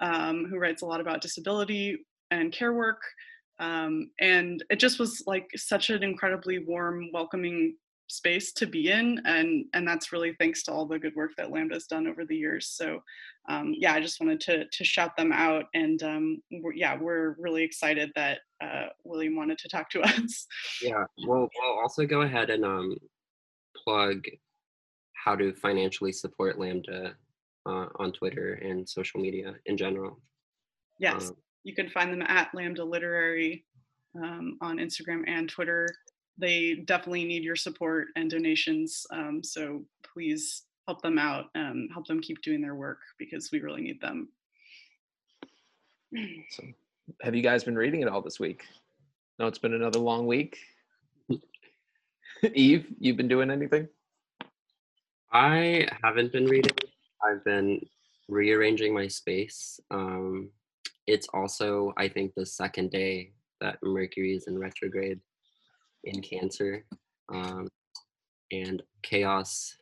um, 0.00 0.46
who 0.48 0.58
writes 0.58 0.82
a 0.82 0.86
lot 0.86 1.00
about 1.00 1.20
disability 1.20 1.98
and 2.30 2.52
care 2.52 2.72
work. 2.72 3.02
Um, 3.60 4.10
and 4.20 4.64
it 4.70 4.78
just 4.78 4.98
was 4.98 5.22
like 5.26 5.46
such 5.56 5.90
an 5.90 6.02
incredibly 6.02 6.60
warm, 6.60 7.10
welcoming 7.12 7.76
space 8.08 8.52
to 8.52 8.66
be 8.66 8.90
in, 8.90 9.20
and 9.24 9.66
and 9.74 9.86
that's 9.86 10.12
really 10.12 10.34
thanks 10.38 10.62
to 10.64 10.72
all 10.72 10.86
the 10.86 10.98
good 10.98 11.14
work 11.14 11.32
that 11.36 11.50
Lambda's 11.50 11.86
done 11.86 12.06
over 12.06 12.24
the 12.24 12.36
years. 12.36 12.68
So, 12.68 13.02
um, 13.48 13.74
yeah, 13.76 13.94
I 13.94 14.00
just 14.00 14.20
wanted 14.20 14.40
to 14.40 14.66
to 14.66 14.84
shout 14.84 15.16
them 15.16 15.32
out, 15.32 15.66
and 15.74 16.02
um, 16.02 16.42
we're, 16.50 16.74
yeah, 16.74 16.96
we're 16.98 17.36
really 17.38 17.62
excited 17.62 18.10
that 18.16 18.40
uh, 18.62 18.86
William 19.04 19.36
wanted 19.36 19.58
to 19.58 19.68
talk 19.68 19.90
to 19.90 20.02
us. 20.02 20.46
Yeah, 20.82 21.04
we'll, 21.24 21.48
we'll 21.60 21.78
also 21.80 22.06
go 22.06 22.22
ahead 22.22 22.50
and 22.50 22.64
um, 22.64 22.96
plug 23.84 24.24
how 25.14 25.36
to 25.36 25.52
financially 25.54 26.12
support 26.12 26.58
Lambda 26.58 27.14
uh, 27.66 27.86
on 27.96 28.12
Twitter 28.12 28.54
and 28.54 28.88
social 28.88 29.20
media 29.20 29.54
in 29.66 29.76
general. 29.76 30.20
Yes, 30.98 31.28
Um, 31.28 31.36
you 31.64 31.74
can 31.74 31.88
find 31.88 32.12
them 32.12 32.22
at 32.22 32.48
Lambda 32.54 32.84
Literary 32.84 33.64
um, 34.16 34.56
on 34.60 34.78
Instagram 34.78 35.24
and 35.26 35.48
Twitter. 35.48 35.86
They 36.38 36.74
definitely 36.84 37.24
need 37.24 37.42
your 37.42 37.56
support 37.56 38.08
and 38.16 38.30
donations. 38.30 39.06
Um, 39.12 39.42
so 39.42 39.84
please 40.02 40.62
help 40.86 41.02
them 41.02 41.18
out, 41.18 41.46
um, 41.54 41.88
help 41.92 42.06
them 42.06 42.20
keep 42.20 42.40
doing 42.42 42.62
their 42.62 42.74
work 42.74 43.00
because 43.18 43.50
we 43.52 43.60
really 43.60 43.82
need 43.82 44.00
them. 44.00 44.28
So, 46.50 46.64
have 47.20 47.34
you 47.34 47.42
guys 47.42 47.64
been 47.64 47.76
reading 47.76 48.00
it 48.00 48.08
all 48.08 48.22
this 48.22 48.40
week? 48.40 48.64
No, 49.38 49.46
it's 49.46 49.58
been 49.58 49.74
another 49.74 49.98
long 49.98 50.26
week. 50.26 50.58
Eve, 52.54 52.86
you've 52.98 53.16
been 53.16 53.28
doing 53.28 53.50
anything? 53.50 53.88
I 55.30 55.86
haven't 56.02 56.32
been 56.32 56.46
reading. 56.46 56.76
I've 57.22 57.44
been 57.44 57.86
rearranging 58.28 58.94
my 58.94 59.06
space. 59.08 59.78
Um, 59.90 60.50
it's 61.06 61.28
also, 61.34 61.92
I 61.96 62.08
think, 62.08 62.34
the 62.34 62.46
second 62.46 62.90
day 62.90 63.32
that 63.60 63.78
Mercury 63.82 64.34
is 64.34 64.46
in 64.46 64.58
retrograde 64.58 65.20
in 66.04 66.20
Cancer, 66.22 66.84
um, 67.32 67.68
and 68.52 68.82
chaos 69.02 69.76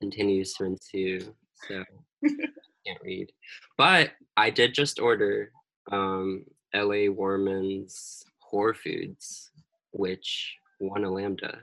continues 0.00 0.52
to 0.54 0.64
ensue. 0.64 1.34
So 1.68 1.82
I 2.24 2.28
can't 2.86 3.00
read, 3.02 3.32
but 3.78 4.12
I 4.36 4.50
did 4.50 4.74
just 4.74 4.98
order 5.00 5.50
um, 5.90 6.44
L.A. 6.72 7.08
Warman's 7.08 8.24
Horror 8.40 8.74
Foods, 8.74 9.50
which 9.92 10.56
won 10.80 11.04
a 11.04 11.10
lambda. 11.10 11.58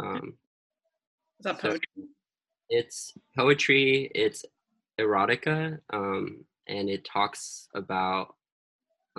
Um, 0.00 0.34
Is 1.40 1.44
that 1.44 1.60
So- 1.60 1.68
poetry? 1.70 2.04
it's 2.70 3.12
poetry 3.36 4.10
it's 4.14 4.42
erotica 4.98 5.78
um 5.92 6.42
and 6.66 6.88
it 6.88 7.04
talks 7.04 7.68
about 7.74 8.34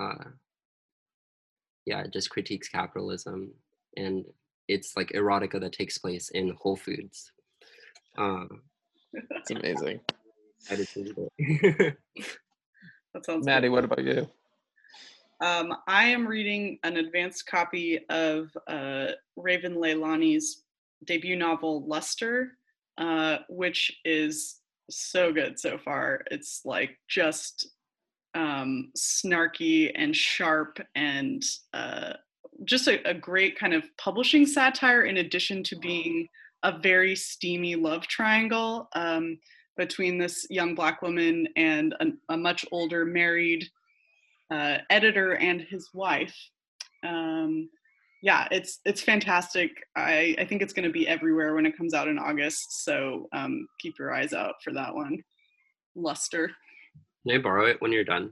uh 0.00 0.24
yeah 1.84 2.00
it 2.00 2.12
just 2.12 2.28
critiques 2.28 2.68
capitalism 2.68 3.52
and 3.96 4.24
it's 4.68 4.96
like 4.96 5.08
erotica 5.10 5.60
that 5.60 5.72
takes 5.72 5.98
place 5.98 6.28
in 6.30 6.54
whole 6.60 6.76
foods 6.76 7.32
um 8.18 8.62
It's 9.12 9.50
amazing. 9.50 10.00
excited 10.60 10.88
to 10.88 11.02
read 11.02 11.76
it. 11.80 11.96
That 13.14 13.24
sounds 13.24 13.46
good. 13.46 13.46
Maddie, 13.46 13.68
what 13.70 13.84
about 13.84 14.04
you? 14.04 14.28
Um, 15.40 15.72
I 15.86 16.04
am 16.08 16.26
reading 16.26 16.78
an 16.82 16.98
advanced 16.98 17.46
copy 17.46 17.98
of 18.10 18.50
uh, 18.68 19.06
Raven 19.36 19.76
Leilani's 19.76 20.64
debut 21.04 21.36
novel 21.36 21.86
Luster, 21.86 22.52
uh, 22.98 23.38
which 23.48 23.90
is 24.04 24.60
so 24.90 25.32
good 25.32 25.58
so 25.58 25.78
far. 25.78 26.24
It's 26.30 26.60
like 26.66 26.98
just 27.08 27.68
um, 28.34 28.90
snarky 28.96 29.92
and 29.94 30.14
sharp 30.14 30.78
and 30.94 31.42
uh, 31.72 32.14
just 32.66 32.88
a, 32.88 33.08
a 33.08 33.14
great 33.14 33.58
kind 33.58 33.74
of 33.74 33.84
publishing 33.96 34.46
satire 34.46 35.04
in 35.04 35.18
addition 35.18 35.62
to 35.64 35.76
being 35.76 36.28
a 36.62 36.78
very 36.78 37.14
steamy 37.14 37.76
love 37.76 38.06
triangle 38.06 38.88
um, 38.94 39.38
between 39.76 40.18
this 40.18 40.46
young 40.50 40.74
black 40.74 41.02
woman 41.02 41.46
and 41.56 41.94
a, 42.00 42.06
a 42.34 42.36
much 42.36 42.64
older 42.72 43.04
married 43.04 43.68
uh, 44.50 44.78
editor 44.90 45.36
and 45.36 45.60
his 45.62 45.90
wife. 45.94 46.34
Um, 47.04 47.68
yeah, 48.22 48.48
it's 48.50 48.80
it's 48.84 49.02
fantastic. 49.02 49.70
I, 49.94 50.34
I 50.38 50.44
think 50.44 50.62
it's 50.62 50.72
going 50.72 50.86
to 50.86 50.92
be 50.92 51.06
everywhere 51.06 51.54
when 51.54 51.66
it 51.66 51.76
comes 51.76 51.94
out 51.94 52.08
in 52.08 52.18
August. 52.18 52.84
So 52.84 53.28
um, 53.32 53.66
keep 53.80 53.98
your 53.98 54.12
eyes 54.12 54.32
out 54.32 54.54
for 54.64 54.72
that 54.72 54.94
one. 54.94 55.22
Luster. 55.94 56.50
can 57.26 57.36
i 57.36 57.42
borrow 57.42 57.66
it 57.66 57.80
when 57.80 57.92
you're 57.92 58.04
done 58.04 58.30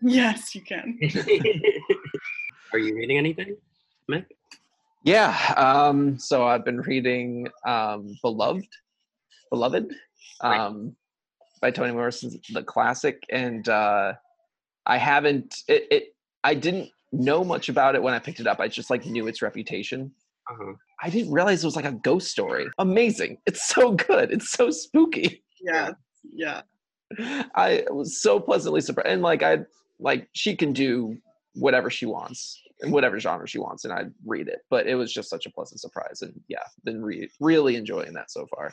Yes, 0.00 0.54
you 0.54 0.60
can. 0.60 0.98
are 2.72 2.78
you 2.78 2.94
reading 2.94 3.18
anything 3.18 3.56
Mick? 4.10 4.26
Yeah. 5.04 5.54
Um, 5.56 6.18
so 6.18 6.46
I've 6.46 6.64
been 6.64 6.80
reading 6.80 7.48
um, 7.66 8.18
Beloved, 8.22 8.68
Beloved, 9.50 9.94
um, 10.40 10.96
by 11.60 11.70
Toni 11.70 11.92
Morrison's 11.92 12.36
the 12.52 12.62
classic, 12.62 13.22
and 13.30 13.68
uh, 13.68 14.14
I 14.86 14.96
haven't. 14.96 15.62
It, 15.68 15.86
it. 15.90 16.14
I 16.44 16.54
didn't 16.54 16.90
know 17.12 17.44
much 17.44 17.68
about 17.68 17.94
it 17.94 18.02
when 18.02 18.14
I 18.14 18.18
picked 18.18 18.40
it 18.40 18.46
up. 18.46 18.60
I 18.60 18.68
just 18.68 18.90
like 18.90 19.06
knew 19.06 19.26
its 19.26 19.42
reputation. 19.42 20.12
uh-huh. 20.50 20.72
I 21.02 21.10
didn't 21.10 21.32
realize 21.32 21.62
it 21.62 21.66
was 21.66 21.76
like 21.76 21.84
a 21.84 21.92
ghost 21.92 22.28
story. 22.30 22.66
Amazing! 22.78 23.38
It's 23.46 23.68
so 23.68 23.92
good. 23.92 24.32
It's 24.32 24.50
so 24.50 24.70
spooky. 24.70 25.42
Yeah, 25.60 25.92
yeah. 26.32 26.62
I 27.54 27.84
was 27.90 28.20
so 28.20 28.40
pleasantly 28.40 28.80
surprised, 28.80 29.08
and 29.08 29.22
like 29.22 29.42
I 29.42 29.60
like 29.98 30.28
she 30.32 30.54
can 30.54 30.72
do 30.72 31.16
whatever 31.54 31.90
she 31.90 32.06
wants 32.06 32.60
in 32.82 32.90
whatever 32.90 33.18
genre 33.18 33.46
she 33.46 33.58
wants, 33.58 33.84
and 33.84 33.92
I'd 33.92 34.12
read 34.24 34.48
it. 34.48 34.60
But 34.70 34.86
it 34.86 34.94
was 34.94 35.12
just 35.12 35.28
such 35.30 35.46
a 35.46 35.50
pleasant 35.50 35.80
surprise, 35.80 36.22
and 36.22 36.38
yeah, 36.48 36.62
been 36.84 37.02
re- 37.02 37.30
really 37.40 37.76
enjoying 37.76 38.12
that 38.14 38.30
so 38.30 38.46
far. 38.46 38.72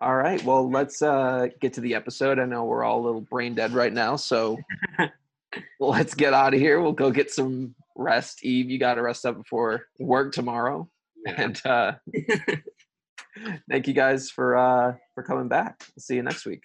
All 0.00 0.16
right, 0.16 0.42
well, 0.44 0.68
let's 0.70 1.02
uh, 1.02 1.48
get 1.60 1.72
to 1.74 1.80
the 1.80 1.94
episode. 1.94 2.38
I 2.38 2.44
know 2.46 2.64
we're 2.64 2.84
all 2.84 3.00
a 3.00 3.04
little 3.06 3.20
brain 3.20 3.54
dead 3.54 3.72
right 3.72 3.92
now, 3.92 4.16
so 4.16 4.58
let's 5.80 6.14
get 6.14 6.34
out 6.34 6.52
of 6.54 6.60
here. 6.60 6.80
We'll 6.80 6.92
go 6.92 7.10
get 7.10 7.30
some 7.30 7.74
rest. 7.96 8.44
Eve, 8.44 8.70
you 8.70 8.78
got 8.78 8.94
to 8.94 9.02
rest 9.02 9.24
up 9.24 9.36
before 9.36 9.86
work 10.00 10.32
tomorrow, 10.32 10.88
Yeah. 11.24 11.40
and 11.42 11.66
uh, 11.66 11.92
thank 13.70 13.86
you 13.86 13.94
guys 13.94 14.30
for 14.30 14.56
uh, 14.56 14.94
for 15.14 15.22
coming 15.22 15.48
back. 15.48 15.84
See 15.98 16.16
you 16.16 16.22
next 16.22 16.44
week. 16.46 16.62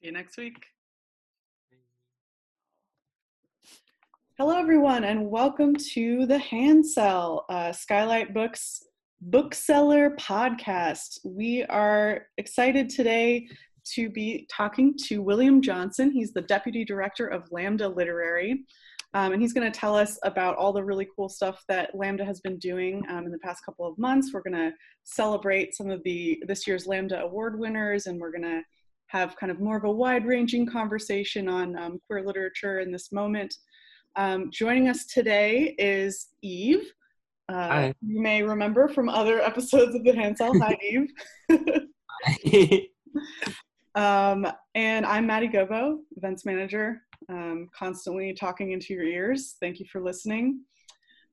See 0.00 0.06
you 0.06 0.12
next 0.12 0.36
week. 0.36 0.56
Hello, 4.38 4.58
everyone, 4.58 5.04
and 5.04 5.30
welcome 5.30 5.74
to 5.74 6.26
the 6.26 6.36
Hand 6.36 6.84
Sell, 6.86 7.46
uh, 7.48 7.72
Skylight 7.72 8.34
Books 8.34 8.82
bookseller 9.22 10.14
podcast. 10.20 11.20
We 11.24 11.64
are 11.70 12.26
excited 12.36 12.90
today 12.90 13.48
to 13.94 14.10
be 14.10 14.46
talking 14.54 14.94
to 15.04 15.22
William 15.22 15.62
Johnson. 15.62 16.10
He's 16.10 16.34
the 16.34 16.42
deputy 16.42 16.84
director 16.84 17.26
of 17.26 17.48
Lambda 17.50 17.88
Literary. 17.88 18.66
Um, 19.14 19.32
and 19.32 19.40
he's 19.40 19.54
going 19.54 19.72
to 19.72 19.80
tell 19.80 19.96
us 19.96 20.18
about 20.22 20.56
all 20.56 20.74
the 20.74 20.84
really 20.84 21.08
cool 21.16 21.30
stuff 21.30 21.64
that 21.70 21.94
Lambda 21.94 22.26
has 22.26 22.42
been 22.42 22.58
doing 22.58 23.04
um, 23.08 23.24
in 23.24 23.32
the 23.32 23.38
past 23.38 23.64
couple 23.64 23.88
of 23.88 23.96
months. 23.96 24.34
We're 24.34 24.42
going 24.42 24.70
to 24.70 24.72
celebrate 25.04 25.74
some 25.74 25.88
of 25.88 26.02
the 26.04 26.42
this 26.46 26.66
year's 26.66 26.86
Lambda 26.86 27.22
Award 27.22 27.58
winners, 27.58 28.04
and 28.04 28.20
we're 28.20 28.32
going 28.32 28.42
to 28.42 28.60
have 29.06 29.34
kind 29.36 29.50
of 29.50 29.60
more 29.60 29.78
of 29.78 29.84
a 29.84 29.90
wide-ranging 29.90 30.66
conversation 30.66 31.48
on 31.48 31.74
um, 31.78 31.98
queer 32.06 32.22
literature 32.22 32.80
in 32.80 32.92
this 32.92 33.12
moment. 33.12 33.54
Um, 34.16 34.50
joining 34.50 34.88
us 34.88 35.04
today 35.04 35.74
is 35.78 36.28
Eve. 36.40 36.90
Uh. 37.50 37.92
You 38.00 38.20
may 38.20 38.42
remember 38.42 38.88
from 38.88 39.10
other 39.10 39.40
episodes 39.42 39.94
of 39.94 40.04
the 40.04 40.14
Hand 40.14 40.38
Sell. 40.38 40.58
Hi, 40.58 40.78
Eve. 42.42 42.88
Um, 43.94 44.46
and 44.74 45.06
I'm 45.06 45.26
Maddie 45.26 45.48
Gobo, 45.48 45.98
events 46.16 46.44
manager, 46.44 47.02
um, 47.30 47.68
constantly 47.74 48.34
talking 48.34 48.72
into 48.72 48.92
your 48.92 49.04
ears. 49.04 49.56
Thank 49.60 49.80
you 49.80 49.86
for 49.90 50.02
listening. 50.02 50.60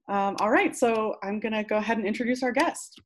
Um, 0.09 0.35
all 0.39 0.49
right, 0.49 0.75
so 0.75 1.15
I'm 1.23 1.39
going 1.39 1.53
to 1.53 1.63
go 1.63 1.77
ahead 1.77 1.97
and 1.97 2.07
introduce 2.07 2.43
our 2.43 2.51
guest. 2.51 3.01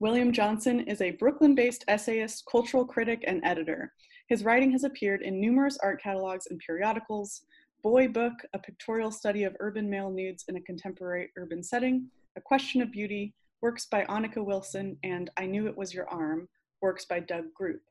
William 0.00 0.32
Johnson 0.32 0.80
is 0.80 1.00
a 1.00 1.12
Brooklyn 1.12 1.54
based 1.54 1.84
essayist, 1.88 2.44
cultural 2.50 2.84
critic, 2.84 3.24
and 3.26 3.44
editor. 3.44 3.92
His 4.28 4.44
writing 4.44 4.70
has 4.72 4.84
appeared 4.84 5.22
in 5.22 5.40
numerous 5.40 5.78
art 5.82 6.02
catalogs 6.02 6.46
and 6.50 6.58
periodicals 6.60 7.42
Boy 7.82 8.08
Book, 8.08 8.32
a 8.54 8.58
pictorial 8.58 9.12
study 9.12 9.44
of 9.44 9.56
urban 9.60 9.88
male 9.88 10.10
nudes 10.10 10.44
in 10.48 10.56
a 10.56 10.60
contemporary 10.60 11.30
urban 11.36 11.62
setting, 11.62 12.08
A 12.36 12.40
Question 12.40 12.82
of 12.82 12.90
Beauty, 12.90 13.32
works 13.62 13.86
by 13.86 14.04
Annika 14.06 14.44
Wilson, 14.44 14.96
and 15.04 15.30
I 15.36 15.46
Knew 15.46 15.68
It 15.68 15.76
Was 15.76 15.94
Your 15.94 16.08
Arm, 16.08 16.48
works 16.82 17.04
by 17.04 17.20
Doug 17.20 17.54
Group. 17.54 17.82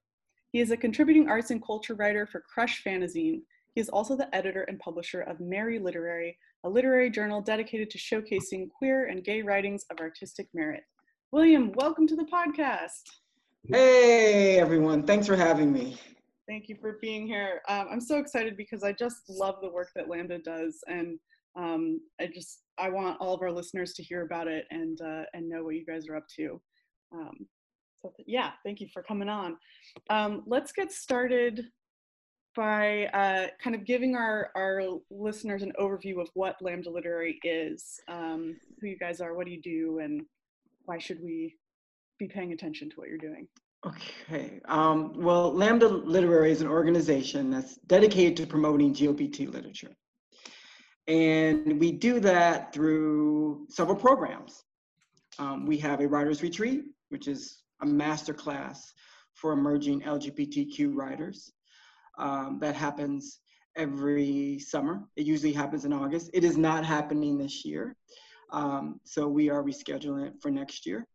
He 0.51 0.59
is 0.59 0.71
a 0.71 0.77
contributing 0.77 1.29
arts 1.29 1.51
and 1.51 1.65
culture 1.65 1.95
writer 1.95 2.27
for 2.27 2.41
Crush 2.41 2.83
Fanzine. 2.83 3.43
He 3.75 3.81
is 3.81 3.87
also 3.87 4.17
the 4.17 4.33
editor 4.35 4.63
and 4.63 4.77
publisher 4.77 5.21
of 5.21 5.39
Mary 5.39 5.79
Literary, 5.79 6.37
a 6.65 6.69
literary 6.69 7.09
journal 7.09 7.39
dedicated 7.41 7.89
to 7.91 7.97
showcasing 7.97 8.69
queer 8.69 9.05
and 9.05 9.23
gay 9.23 9.41
writings 9.41 9.85
of 9.89 10.01
artistic 10.01 10.49
merit. 10.53 10.83
William, 11.31 11.71
welcome 11.75 12.07
to 12.07 12.15
the 12.17 12.25
podcast. 12.25 13.03
Hey 13.63 14.59
everyone, 14.59 15.03
thanks 15.03 15.27
for 15.27 15.37
having 15.37 15.71
me. 15.71 15.97
Thank 16.47 16.69
you 16.69 16.77
for 16.79 16.97
being 17.01 17.27
here. 17.27 17.61
Um, 17.67 17.87
I'm 17.91 18.01
so 18.01 18.19
excited 18.19 18.55
because 18.55 18.81
I 18.81 18.93
just 18.93 19.29
love 19.29 19.55
the 19.61 19.69
work 19.69 19.89
that 19.95 20.07
Lambda 20.07 20.39
does, 20.39 20.81
and 20.87 21.19
um, 21.57 21.99
I 22.21 22.27
just 22.27 22.61
I 22.77 22.89
want 22.89 23.19
all 23.19 23.33
of 23.33 23.41
our 23.41 23.51
listeners 23.51 23.93
to 23.93 24.03
hear 24.03 24.21
about 24.21 24.47
it 24.47 24.65
and 24.71 24.99
uh, 25.01 25.23
and 25.33 25.49
know 25.49 25.63
what 25.63 25.75
you 25.75 25.85
guys 25.85 26.07
are 26.07 26.15
up 26.15 26.27
to. 26.37 26.61
Um, 27.11 27.47
so 28.01 28.13
th- 28.15 28.27
yeah, 28.27 28.51
thank 28.63 28.79
you 28.79 28.87
for 28.93 29.03
coming 29.03 29.27
on. 29.27 29.57
Um, 30.09 30.43
let's 30.45 30.71
get 30.71 30.91
started 30.93 31.65
by 32.55 33.07
uh, 33.07 33.47
kind 33.61 33.75
of 33.75 33.85
giving 33.85 34.15
our 34.15 34.51
our 34.55 34.81
listeners 35.11 35.63
an 35.63 35.73
overview 35.77 36.21
of 36.21 36.29
what 36.33 36.61
Lambda 36.61 36.89
Literary 36.89 37.39
is, 37.43 37.99
um, 38.07 38.55
who 38.79 38.87
you 38.87 38.97
guys 38.97 39.19
are, 39.19 39.33
what 39.33 39.47
do 39.47 39.51
you 39.51 39.61
do, 39.61 39.99
and 39.99 40.21
why 40.85 40.97
should 40.97 41.21
we 41.21 41.57
be 42.17 42.27
paying 42.27 42.53
attention 42.53 42.89
to 42.89 42.95
what 42.95 43.09
you're 43.09 43.17
doing? 43.17 43.49
Okay, 43.85 44.59
um, 44.65 45.13
well, 45.15 45.53
Lambda 45.53 45.87
Literary 45.87 46.51
is 46.51 46.61
an 46.61 46.67
organization 46.67 47.51
that's 47.51 47.75
dedicated 47.87 48.35
to 48.37 48.47
promoting 48.47 48.93
GLBT 48.93 49.53
literature. 49.53 49.95
And 51.07 51.79
we 51.79 51.91
do 51.91 52.19
that 52.19 52.73
through 52.73 53.67
several 53.69 53.95
programs. 53.95 54.63
Um, 55.39 55.65
we 55.65 55.77
have 55.77 56.01
a 56.01 56.07
writer's 56.07 56.41
retreat, 56.41 56.83
which 57.09 57.27
is 57.27 57.61
a 57.81 57.85
master 57.85 58.33
class 58.33 58.93
for 59.35 59.53
emerging 59.53 60.01
LGBTQ 60.01 60.93
writers. 60.93 61.51
Um, 62.17 62.57
that 62.61 62.75
happens 62.75 63.39
every 63.75 64.59
summer. 64.59 65.03
It 65.15 65.25
usually 65.25 65.53
happens 65.53 65.85
in 65.85 65.93
August. 65.93 66.31
It 66.33 66.43
is 66.43 66.57
not 66.57 66.83
happening 66.83 67.37
this 67.37 67.63
year. 67.63 67.95
Um, 68.51 68.99
so 69.03 69.27
we 69.27 69.49
are 69.49 69.63
rescheduling 69.63 70.27
it 70.27 70.33
for 70.41 70.49
next 70.49 70.85
year. 70.85 71.05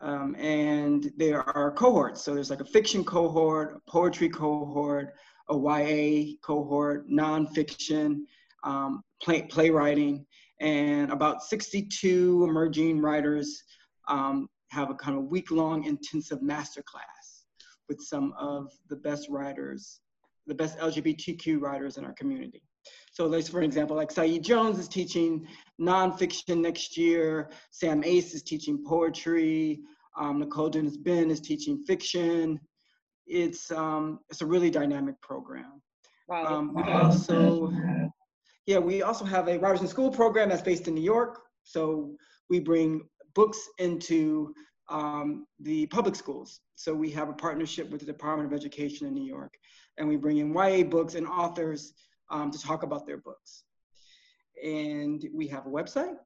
Um, 0.00 0.34
and 0.36 1.12
there 1.16 1.42
are 1.42 1.70
cohorts. 1.72 2.22
So 2.22 2.34
there's 2.34 2.50
like 2.50 2.60
a 2.60 2.64
fiction 2.64 3.04
cohort, 3.04 3.76
a 3.76 3.90
poetry 3.90 4.30
cohort, 4.30 5.14
a 5.50 5.56
YA 5.56 6.36
cohort, 6.42 7.08
nonfiction, 7.10 8.20
um, 8.64 9.02
play, 9.22 9.42
playwriting, 9.42 10.24
and 10.60 11.10
about 11.10 11.42
62 11.42 12.44
emerging 12.44 13.00
writers 13.00 13.62
um, 14.08 14.48
have 14.68 14.90
a 14.90 14.94
kind 14.94 15.16
of 15.16 15.24
week-long 15.24 15.84
intensive 15.84 16.40
masterclass 16.40 17.44
with 17.88 18.00
some 18.00 18.32
of 18.38 18.70
the 18.88 18.96
best 18.96 19.28
writers, 19.28 20.00
the 20.46 20.54
best 20.54 20.78
LGBTQ 20.78 21.60
writers 21.60 21.96
in 21.96 22.04
our 22.04 22.12
community. 22.12 22.62
So 23.12 23.26
like 23.26 23.46
for 23.46 23.62
example, 23.62 23.96
like 23.96 24.10
Saeed 24.10 24.44
Jones 24.44 24.78
is 24.78 24.88
teaching 24.88 25.46
nonfiction 25.80 26.60
next 26.60 26.96
year. 26.96 27.50
Sam 27.70 28.04
Ace 28.04 28.34
is 28.34 28.42
teaching 28.42 28.84
poetry. 28.86 29.80
Um, 30.18 30.40
Nicole 30.40 30.68
Dennis-Benn 30.68 31.30
is 31.30 31.40
teaching 31.40 31.82
fiction. 31.86 32.60
It's 33.26 33.70
um, 33.70 34.20
it's 34.28 34.42
a 34.42 34.46
really 34.46 34.70
dynamic 34.70 35.20
program. 35.22 35.80
Wow. 36.28 36.46
Um, 36.46 36.74
we 36.74 36.82
also, 36.84 37.72
yeah, 38.66 38.78
we 38.78 39.02
also 39.02 39.24
have 39.24 39.48
a 39.48 39.58
writers 39.58 39.80
in 39.80 39.88
school 39.88 40.10
program 40.10 40.48
that's 40.48 40.62
based 40.62 40.88
in 40.88 40.94
New 40.94 41.02
York. 41.02 41.40
So 41.64 42.14
we 42.48 42.60
bring 42.60 43.02
books 43.34 43.58
into 43.78 44.54
um, 44.88 45.46
the 45.60 45.86
public 45.86 46.14
schools. 46.14 46.60
So 46.74 46.94
we 46.94 47.10
have 47.10 47.28
a 47.28 47.32
partnership 47.32 47.90
with 47.90 48.00
the 48.00 48.06
Department 48.06 48.52
of 48.52 48.58
Education 48.58 49.06
in 49.06 49.14
New 49.14 49.24
York, 49.24 49.54
and 49.98 50.08
we 50.08 50.16
bring 50.16 50.38
in 50.38 50.54
YA 50.54 50.82
books 50.82 51.14
and 51.14 51.26
authors 51.26 51.92
um, 52.30 52.50
to 52.50 52.58
talk 52.58 52.82
about 52.82 53.06
their 53.06 53.18
books. 53.18 53.64
And 54.62 55.24
we 55.32 55.46
have 55.48 55.66
a 55.66 55.70
website, 55.70 56.16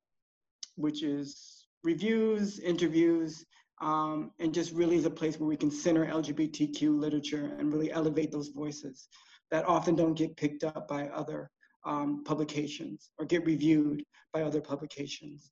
which 0.76 1.02
is 1.02 1.66
reviews, 1.82 2.58
interviews, 2.58 3.44
um, 3.80 4.30
and 4.38 4.54
just 4.54 4.72
really 4.72 4.96
is 4.96 5.04
a 5.04 5.10
place 5.10 5.38
where 5.38 5.48
we 5.48 5.56
can 5.56 5.70
center 5.70 6.06
LGBTQ 6.06 6.98
literature 6.98 7.54
and 7.58 7.72
really 7.72 7.92
elevate 7.92 8.30
those 8.30 8.48
voices 8.48 9.08
that 9.50 9.66
often 9.66 9.94
don't 9.94 10.14
get 10.14 10.36
picked 10.36 10.64
up 10.64 10.88
by 10.88 11.08
other 11.08 11.50
um, 11.84 12.24
publications 12.24 13.10
or 13.18 13.26
get 13.26 13.44
reviewed 13.44 14.04
by 14.32 14.42
other 14.42 14.60
publications. 14.60 15.50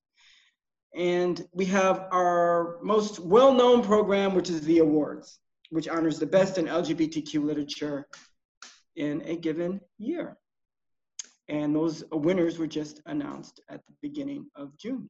And 0.95 1.47
we 1.53 1.65
have 1.67 2.07
our 2.13 2.79
most 2.83 3.19
well-known 3.19 3.83
program, 3.83 4.35
which 4.35 4.51
is 4.51 4.61
the 4.63 4.79
awards, 4.79 5.39
which 5.71 5.89
honors 5.89 6.19
the 6.19 6.27
best 6.27 6.59
in 6.59 6.67
LGBTQ 6.67 7.43
literature 7.43 8.07
in 8.97 9.23
a 9.23 9.37
given 9.37 9.81
year. 9.99 10.37
And 11.49 11.75
those 11.75 12.05
winners 12.13 12.59
were 12.59 12.67
just 12.67 13.01
announced 13.07 13.61
at 13.69 13.81
the 13.87 13.95
beginning 14.01 14.47
of 14.57 14.77
June. 14.77 15.09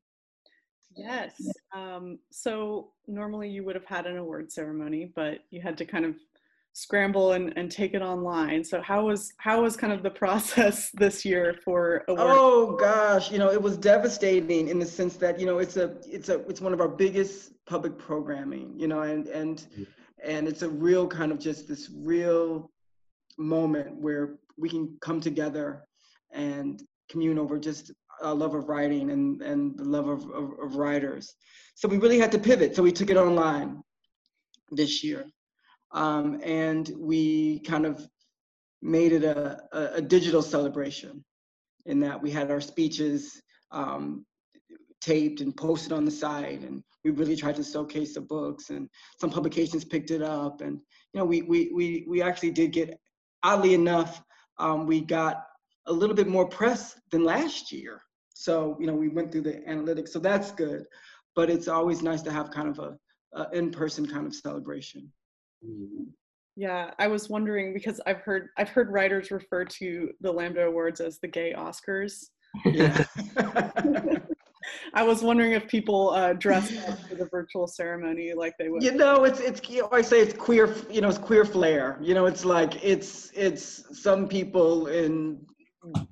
Yes. 0.97 1.35
Um, 1.75 2.19
so 2.31 2.91
normally 3.07 3.49
you 3.49 3.65
would 3.65 3.75
have 3.75 3.87
had 3.87 4.07
an 4.07 4.17
award 4.17 4.53
ceremony, 4.53 5.13
but 5.15 5.39
you 5.51 5.61
had 5.61 5.79
to 5.79 5.85
kind 5.85 6.05
of 6.05 6.17
scramble 6.75 7.33
and, 7.33 7.53
and 7.57 7.71
take 7.71 7.95
it 7.95 8.03
online. 8.03 8.65
So 8.65 8.81
how 8.81 9.07
was 9.07 9.33
how 9.39 9.63
was 9.63 9.77
kind 9.77 9.93
of 9.93 10.03
the 10.03 10.11
process 10.23 10.91
this 10.95 11.25
year 11.25 11.57
for 11.65 12.05
award? 12.09 12.31
Oh 12.31 12.77
gosh, 12.77 13.31
you 13.31 13.39
know, 13.39 13.51
it 13.51 13.61
was 13.61 13.77
devastating 13.77 14.69
in 14.69 14.79
the 14.79 14.87
sense 14.87 15.17
that, 15.17 15.39
you 15.39 15.47
know, 15.47 15.59
it's 15.59 15.77
a 15.77 15.97
it's 16.11 16.29
a 16.29 16.41
it's 16.49 16.61
one 16.61 16.73
of 16.73 16.81
our 16.81 16.89
biggest 16.89 17.53
public 17.67 17.99
programming, 17.99 18.75
you 18.77 18.89
know, 18.89 19.03
and 19.03 19.29
and 19.29 19.67
and 20.25 20.49
it's 20.49 20.63
a 20.63 20.69
real 20.69 21.07
kind 21.07 21.33
of 21.33 21.39
just 21.39 21.69
this 21.69 21.91
real 21.95 22.71
moment 23.39 23.97
where 23.97 24.37
we 24.59 24.69
can 24.69 24.97
come 25.01 25.21
together 25.21 25.85
and 26.33 26.83
commune 27.11 27.39
over 27.39 27.59
just 27.59 27.93
a 28.23 28.35
love 28.35 28.55
of 28.55 28.69
writing 28.69 29.11
and, 29.11 29.43
and 29.43 29.77
the 29.77 29.85
love 29.85 30.09
of, 30.09 30.23
of, 30.31 30.51
of 30.63 30.77
writers. 30.77 31.35
So 31.75 31.89
we 31.89 31.99
really 31.99 32.19
had 32.19 32.33
to 32.33 32.39
pivot. 32.39 32.77
So 32.77 32.83
we 32.83 32.93
took 32.93 33.11
it 33.11 33.17
online 33.17 33.83
this 34.71 35.03
year. 35.03 35.27
Um, 35.93 36.41
and 36.43 36.91
we 36.99 37.61
kind 37.61 37.85
of 37.85 38.07
made 38.81 39.13
it 39.13 39.25
a, 39.25 39.61
a, 39.73 39.85
a 39.97 40.03
digital 40.03 40.43
celebration 40.43 41.25
in 41.87 42.01
that 42.01 42.21
we 42.21 42.31
had 42.31 42.51
our 42.51 42.61
speeches 42.61 43.43
um, 43.71 44.25
taped 45.01 45.41
and 45.41 45.57
posted 45.57 45.93
on 45.93 46.05
the 46.05 46.11
site 46.11 46.61
and 46.61 46.83
we 47.05 47.11
really 47.11 47.35
tried 47.37 47.57
to 47.57 47.65
showcase 47.65 48.15
the 48.15 48.21
books 48.21 48.71
and 48.71 48.89
some 49.21 49.31
publications 49.31 49.85
picked 49.85 50.11
it 50.11 50.23
up 50.23 50.61
and 50.61 50.79
you 51.13 51.19
know 51.19 51.25
we 51.25 51.43
we 51.43 51.71
we, 51.75 52.07
we 52.09 52.23
actually 52.23 52.53
did 52.53 52.71
get 52.71 52.99
oddly 53.43 53.75
enough 53.75 54.23
um, 54.59 54.87
we 54.87 55.01
got 55.01 55.43
a 55.87 55.93
little 55.93 56.17
bit 56.17 56.29
more 56.29 56.47
press 56.49 56.97
than 57.11 57.25
last 57.25 57.73
year. 57.73 58.01
So 58.35 58.77
you 58.81 58.87
know 58.87 58.95
we 58.95 59.09
went 59.09 59.33
through 59.33 59.43
the 59.43 59.63
analytics 59.69 60.11
so 60.11 60.19
that's 60.19 60.51
good. 60.53 60.85
But 61.35 61.49
it's 61.49 61.69
always 61.69 62.03
nice 62.03 62.23
to 62.23 62.33
have 62.33 62.51
kind 62.51 62.69
of 62.69 62.79
a, 62.79 62.99
a 63.35 63.49
in-person 63.57 64.07
kind 64.07 64.27
of 64.27 64.35
celebration. 64.35 65.11
Yeah, 66.57 66.91
I 66.99 67.07
was 67.07 67.31
wondering 67.31 67.73
because 67.73 68.01
I've 68.07 68.21
heard 68.21 68.49
I've 68.59 68.69
heard 68.69 68.91
writers 68.91 69.31
refer 69.31 69.65
to 69.65 70.11
the 70.21 70.33
Lambda 70.33 70.67
Awards 70.67 71.01
as 71.01 71.19
the 71.21 71.29
gay 71.29 71.55
Oscars. 71.57 72.27
yeah. 72.67 73.05
I 74.95 75.03
was 75.03 75.23
wondering 75.23 75.53
if 75.53 75.67
people 75.69 76.11
uh, 76.11 76.35
dressed 76.35 76.77
up 76.89 76.99
for 77.09 77.15
the 77.15 77.27
virtual 77.27 77.67
ceremony 77.67 78.33
like 78.35 78.55
they 78.59 78.69
would. 78.69 78.83
you 78.83 78.93
know 78.93 79.25
it's 79.25 79.41
it's 79.41 79.69
you 79.69 79.83
know, 79.83 79.89
i 79.93 80.03
say 80.03 80.21
it's 80.21 80.35
queer 80.35 80.75
you 80.91 81.01
know 81.01 81.09
it's 81.09 81.19
queer 81.19 81.45
flair. 81.45 81.99
You 82.01 82.15
know 82.15 82.27
it's 82.27 82.45
like 82.45 82.83
it's 82.85 83.31
it's 83.35 83.85
some 83.99 84.29
people 84.29 84.87
in 84.89 85.45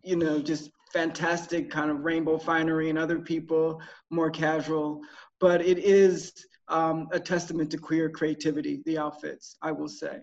you 0.02 0.16
know 0.16 0.40
just 0.40 0.70
fantastic 0.92 1.70
kind 1.70 1.90
of 1.90 2.04
rainbow 2.04 2.36
finery 2.36 2.90
and 2.90 2.98
other 2.98 3.18
people 3.18 3.80
more 4.10 4.30
casual 4.30 5.00
but 5.38 5.60
it 5.60 5.78
is 5.78 6.32
um, 6.68 7.08
a 7.12 7.20
testament 7.20 7.70
to 7.70 7.78
queer 7.78 8.08
creativity 8.08 8.82
the 8.86 8.98
outfits 8.98 9.56
i 9.62 9.70
will 9.70 9.88
say 9.88 10.20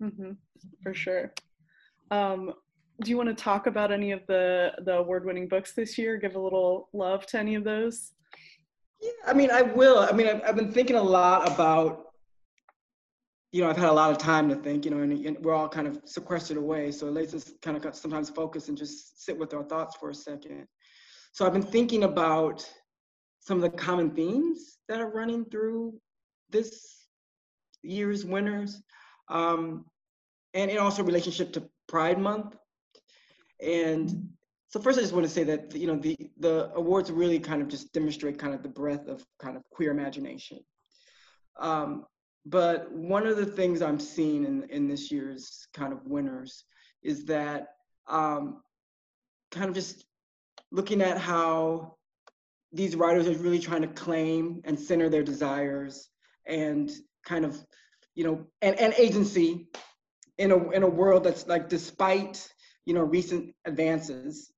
hmm 0.00 0.32
for 0.82 0.94
sure. 0.94 1.32
Um, 2.10 2.54
do 3.02 3.10
you 3.10 3.16
want 3.16 3.28
to 3.28 3.34
talk 3.34 3.66
about 3.66 3.92
any 3.92 4.12
of 4.12 4.26
the 4.26 4.72
the 4.84 4.94
award-winning 4.94 5.48
books 5.48 5.72
this 5.72 5.96
year? 5.98 6.16
Give 6.16 6.34
a 6.34 6.40
little 6.40 6.88
love 6.92 7.26
to 7.26 7.38
any 7.38 7.54
of 7.54 7.64
those. 7.64 8.12
Yeah, 9.00 9.10
I 9.26 9.32
mean, 9.32 9.50
I 9.50 9.62
will. 9.62 9.98
I 9.98 10.12
mean, 10.12 10.26
I've, 10.26 10.42
I've 10.44 10.56
been 10.56 10.72
thinking 10.72 10.96
a 10.96 11.02
lot 11.02 11.50
about 11.50 12.07
you 13.50 13.62
know, 13.62 13.70
I've 13.70 13.76
had 13.76 13.88
a 13.88 13.92
lot 13.92 14.10
of 14.10 14.18
time 14.18 14.48
to 14.50 14.56
think, 14.56 14.84
you 14.84 14.90
know, 14.90 14.98
and, 14.98 15.12
and 15.24 15.38
we're 15.44 15.54
all 15.54 15.68
kind 15.68 15.86
of 15.86 16.00
sequestered 16.04 16.58
away. 16.58 16.92
So 16.92 17.06
it 17.06 17.12
lets 17.12 17.32
us 17.32 17.52
kind 17.62 17.76
of 17.76 17.94
sometimes 17.94 18.28
focus 18.28 18.68
and 18.68 18.76
just 18.76 19.24
sit 19.24 19.38
with 19.38 19.54
our 19.54 19.62
thoughts 19.62 19.96
for 19.96 20.10
a 20.10 20.14
second. 20.14 20.66
So 21.32 21.46
I've 21.46 21.52
been 21.52 21.62
thinking 21.62 22.04
about 22.04 22.68
some 23.40 23.56
of 23.56 23.62
the 23.62 23.70
common 23.70 24.10
themes 24.10 24.78
that 24.88 25.00
are 25.00 25.10
running 25.10 25.44
through 25.46 25.94
this 26.50 27.06
year's 27.82 28.24
winners, 28.24 28.82
um, 29.28 29.84
and 30.54 30.70
in 30.70 30.78
also 30.78 31.02
relationship 31.02 31.52
to 31.54 31.68
Pride 31.86 32.18
Month. 32.18 32.56
And 33.60 34.28
so 34.68 34.80
first, 34.80 34.98
I 34.98 35.02
just 35.02 35.14
want 35.14 35.24
to 35.24 35.32
say 35.32 35.44
that 35.44 35.74
you 35.74 35.86
know 35.86 35.96
the 35.96 36.16
the 36.38 36.70
awards 36.74 37.10
really 37.10 37.38
kind 37.38 37.62
of 37.62 37.68
just 37.68 37.92
demonstrate 37.92 38.38
kind 38.38 38.54
of 38.54 38.62
the 38.62 38.68
breadth 38.68 39.08
of 39.08 39.24
kind 39.38 39.56
of 39.56 39.62
queer 39.70 39.90
imagination. 39.90 40.58
Um, 41.58 42.04
but 42.50 42.90
one 42.90 43.26
of 43.26 43.36
the 43.36 43.46
things 43.46 43.82
I'm 43.82 44.00
seeing 44.00 44.44
in 44.44 44.64
in 44.70 44.88
this 44.88 45.10
year's 45.10 45.66
kind 45.74 45.92
of 45.92 46.06
winners 46.06 46.64
is 47.02 47.26
that 47.26 47.68
um, 48.06 48.62
kind 49.50 49.68
of 49.68 49.74
just 49.74 50.04
looking 50.70 51.02
at 51.02 51.18
how 51.18 51.96
these 52.72 52.96
writers 52.96 53.26
are 53.26 53.42
really 53.42 53.58
trying 53.58 53.82
to 53.82 53.88
claim 53.88 54.62
and 54.64 54.78
center 54.78 55.08
their 55.08 55.22
desires 55.22 56.08
and 56.46 56.90
kind 57.24 57.44
of 57.44 57.62
you 58.14 58.24
know 58.24 58.46
and, 58.62 58.78
and 58.78 58.94
agency 58.94 59.68
in 60.38 60.50
a 60.50 60.70
in 60.70 60.82
a 60.82 60.88
world 60.88 61.24
that's 61.24 61.46
like 61.46 61.68
despite 61.68 62.50
you 62.86 62.94
know 62.94 63.02
recent 63.02 63.54
advances 63.66 64.52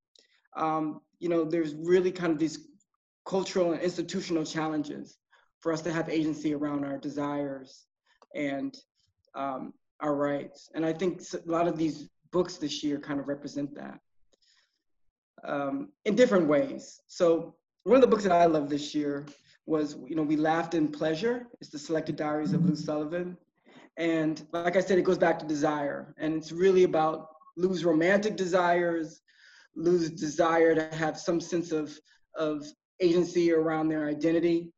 um, 0.57 1.01
you 1.19 1.29
know 1.29 1.45
there's 1.45 1.75
really 1.75 2.13
kind 2.13 2.33
of 2.33 2.39
these 2.39 2.59
cultural 3.27 3.73
and 3.73 3.83
institutional 3.83 4.45
challenges 4.45 5.19
for 5.61 5.73
us 5.73 5.83
to 5.83 5.93
have 5.93 6.09
agency 6.09 6.55
around 6.55 6.85
our 6.85 6.99
desires 6.99 7.87
and 8.35 8.77
um, 9.35 9.73
our 10.01 10.15
rights. 10.15 10.71
And 10.75 10.85
i 10.85 10.93
think 10.93 11.23
a 11.35 11.51
lot 11.51 11.69
of 11.69 11.77
these 11.77 12.09
books 12.33 12.57
this 12.57 12.83
year 12.83 12.99
kind 12.99 13.21
of 13.21 13.29
represent 13.29 13.75
that 13.75 13.99
um, 15.45 15.91
in 16.05 16.15
different 16.15 16.47
ways. 16.47 17.01
So 17.07 17.55
one 17.85 17.97
of 17.97 18.03
the 18.03 18.09
books 18.09 18.25
that 18.25 18.33
i 18.33 18.47
love 18.47 18.69
this 18.69 18.95
year 18.95 19.27
was 19.67 19.97
you 20.07 20.17
know 20.17 20.23
we 20.23 20.37
laughed 20.37 20.75
in 20.75 20.89
pleasure. 20.89 21.49
It's 21.61 21.71
the 21.71 21.79
selected 21.79 22.17
diaries 22.17 22.53
of 22.53 22.65
lou 22.65 22.77
sullivan. 22.77 23.37
And 23.97 24.47
like 24.53 24.77
I 24.77 24.81
said, 24.81 24.99
it 24.99 25.03
goes 25.03 25.19
back 25.19 25.39
to 25.41 25.47
desire. 25.47 26.15
And 26.19 26.35
it's 26.35 26.53
really 26.53 26.85
about 26.85 27.29
Lou's 27.57 27.85
romantic 27.85 28.37
desires, 28.37 29.21
Lou's 29.77 30.11
desire 30.11 30.75
to 30.75 30.95
have 30.97 31.19
some 31.19 31.41
sense 31.41 31.71
of, 31.71 31.93
of 32.35 32.67
agency 33.01 33.53
around 33.53 33.89
their 33.89 34.09
identity. 34.09 34.73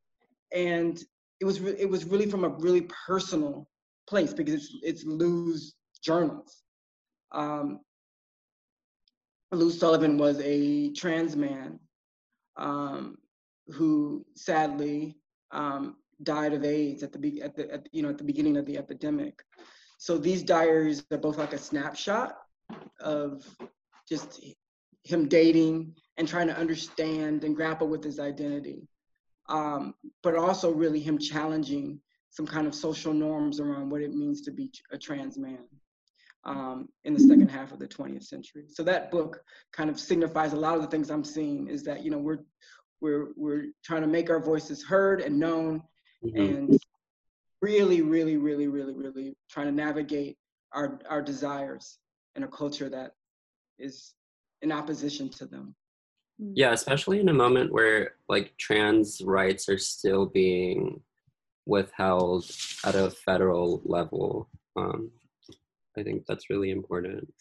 And 0.54 1.02
it 1.40 1.44
was, 1.44 1.60
re- 1.60 1.76
it 1.78 1.88
was 1.88 2.04
really 2.04 2.26
from 2.26 2.44
a 2.44 2.48
really 2.48 2.82
personal 3.06 3.68
place 4.08 4.32
because 4.32 4.54
it's, 4.54 4.70
it's 4.82 5.04
Lou's 5.04 5.74
journals. 6.02 6.62
Um, 7.32 7.80
Lou 9.52 9.70
Sullivan 9.70 10.16
was 10.16 10.40
a 10.40 10.92
trans 10.92 11.36
man 11.36 11.78
um, 12.56 13.16
who 13.68 14.24
sadly 14.34 15.16
um, 15.50 15.96
died 16.22 16.54
of 16.54 16.64
AIDS 16.64 17.02
at 17.02 17.12
the, 17.12 17.18
be- 17.18 17.42
at 17.42 17.54
the 17.54 17.70
at, 17.70 17.88
you 17.92 18.02
know 18.02 18.08
at 18.08 18.18
the 18.18 18.24
beginning 18.24 18.56
of 18.56 18.66
the 18.66 18.78
epidemic. 18.78 19.42
So 19.98 20.18
these 20.18 20.42
diaries 20.42 21.04
are 21.10 21.18
both 21.18 21.38
like 21.38 21.52
a 21.52 21.58
snapshot 21.58 22.36
of 23.00 23.44
just 24.08 24.40
him 25.04 25.28
dating 25.28 25.94
and 26.16 26.26
trying 26.26 26.48
to 26.48 26.56
understand 26.56 27.44
and 27.44 27.54
grapple 27.54 27.88
with 27.88 28.02
his 28.02 28.18
identity, 28.18 28.88
um, 29.52 29.94
but 30.22 30.34
also 30.34 30.72
really 30.72 30.98
him 30.98 31.18
challenging 31.18 32.00
some 32.30 32.46
kind 32.46 32.66
of 32.66 32.74
social 32.74 33.12
norms 33.12 33.60
around 33.60 33.90
what 33.90 34.00
it 34.00 34.14
means 34.14 34.40
to 34.40 34.50
be 34.50 34.72
a 34.90 34.98
trans 34.98 35.36
man 35.36 35.64
um, 36.44 36.88
in 37.04 37.12
the 37.12 37.20
second 37.20 37.50
half 37.50 37.70
of 37.70 37.78
the 37.78 37.86
20th 37.86 38.24
century. 38.24 38.64
So 38.68 38.82
that 38.84 39.10
book 39.10 39.44
kind 39.72 39.90
of 39.90 40.00
signifies 40.00 40.54
a 40.54 40.56
lot 40.56 40.74
of 40.76 40.80
the 40.80 40.88
things 40.88 41.10
I'm 41.10 41.22
seeing 41.22 41.68
is 41.68 41.82
that 41.84 42.02
you 42.02 42.10
know 42.10 42.18
we're 42.18 42.40
we're 43.02 43.28
we're 43.36 43.66
trying 43.84 44.00
to 44.00 44.08
make 44.08 44.30
our 44.30 44.40
voices 44.40 44.82
heard 44.82 45.20
and 45.20 45.38
known 45.38 45.82
Mhm. 46.24 46.58
and 46.60 46.80
really, 47.60 48.00
really, 48.00 48.36
really, 48.36 48.68
really, 48.68 48.94
really 48.94 49.36
trying 49.50 49.66
to 49.66 49.72
navigate 49.72 50.38
our 50.72 50.98
our 51.08 51.20
desires 51.20 51.98
in 52.36 52.44
a 52.44 52.48
culture 52.48 52.88
that 52.88 53.12
is 53.78 54.14
in 54.62 54.72
opposition 54.72 55.28
to 55.28 55.44
them. 55.46 55.74
Yeah, 56.54 56.72
especially 56.72 57.20
in 57.20 57.28
a 57.28 57.34
moment 57.34 57.72
where 57.72 58.14
like 58.28 58.54
trans 58.58 59.20
rights 59.24 59.68
are 59.68 59.78
still 59.78 60.26
being 60.26 61.00
withheld 61.66 62.50
at 62.84 62.94
a 62.94 63.10
federal 63.10 63.80
level. 63.84 64.48
Um, 64.76 65.10
I 65.96 66.02
think 66.02 66.26
that's 66.26 66.50
really 66.50 66.70
important 66.70 67.32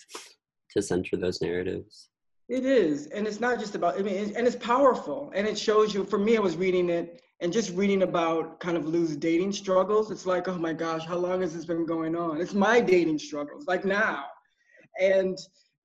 to 0.72 0.82
center 0.82 1.18
those 1.18 1.42
narratives. 1.42 2.10
It 2.50 2.66
is, 2.66 3.08
and 3.08 3.26
it's 3.26 3.40
not 3.40 3.60
just 3.60 3.76
about. 3.76 3.98
I 3.98 4.02
mean, 4.02 4.34
and 4.36 4.46
it's 4.46 4.58
powerful, 4.58 5.32
and 5.34 5.48
it 5.48 5.58
shows 5.58 5.94
you. 5.94 6.04
For 6.04 6.20
me, 6.20 6.36
I 6.36 6.42
was 6.42 6.58
reading 6.58 6.90
it 6.90 7.22
and 7.40 7.52
just 7.52 7.74
reading 7.74 8.04
about 8.04 8.60
kind 8.60 8.78
of 8.78 8.86
Lou's 8.86 9.16
dating 9.16 9.54
struggles. 9.54 10.12
It's 10.12 10.26
like, 10.26 10.48
oh 10.48 10.58
my 10.58 10.74
gosh, 10.74 11.06
how 11.06 11.18
long 11.18 11.42
has 11.42 11.54
this 11.54 11.66
been 11.66 11.86
going 11.86 12.16
on? 12.16 12.42
It's 12.42 12.54
my 12.54 12.82
dating 12.82 13.20
struggles, 13.20 13.66
like 13.68 13.86
now, 13.86 14.26
and 15.00 15.38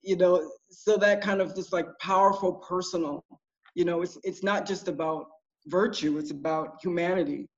you 0.02 0.16
know, 0.16 0.50
so 0.78 0.98
that 0.98 1.22
kind 1.22 1.40
of 1.40 1.54
just 1.54 1.72
like 1.72 1.86
powerful, 2.00 2.52
personal. 2.52 3.24
You 3.74 3.86
know, 3.86 4.02
it's 4.02 4.18
it's 4.24 4.42
not 4.42 4.66
just 4.66 4.88
about 4.88 5.26
virtue; 5.66 6.18
it's 6.18 6.30
about 6.30 6.76
humanity, 6.82 7.48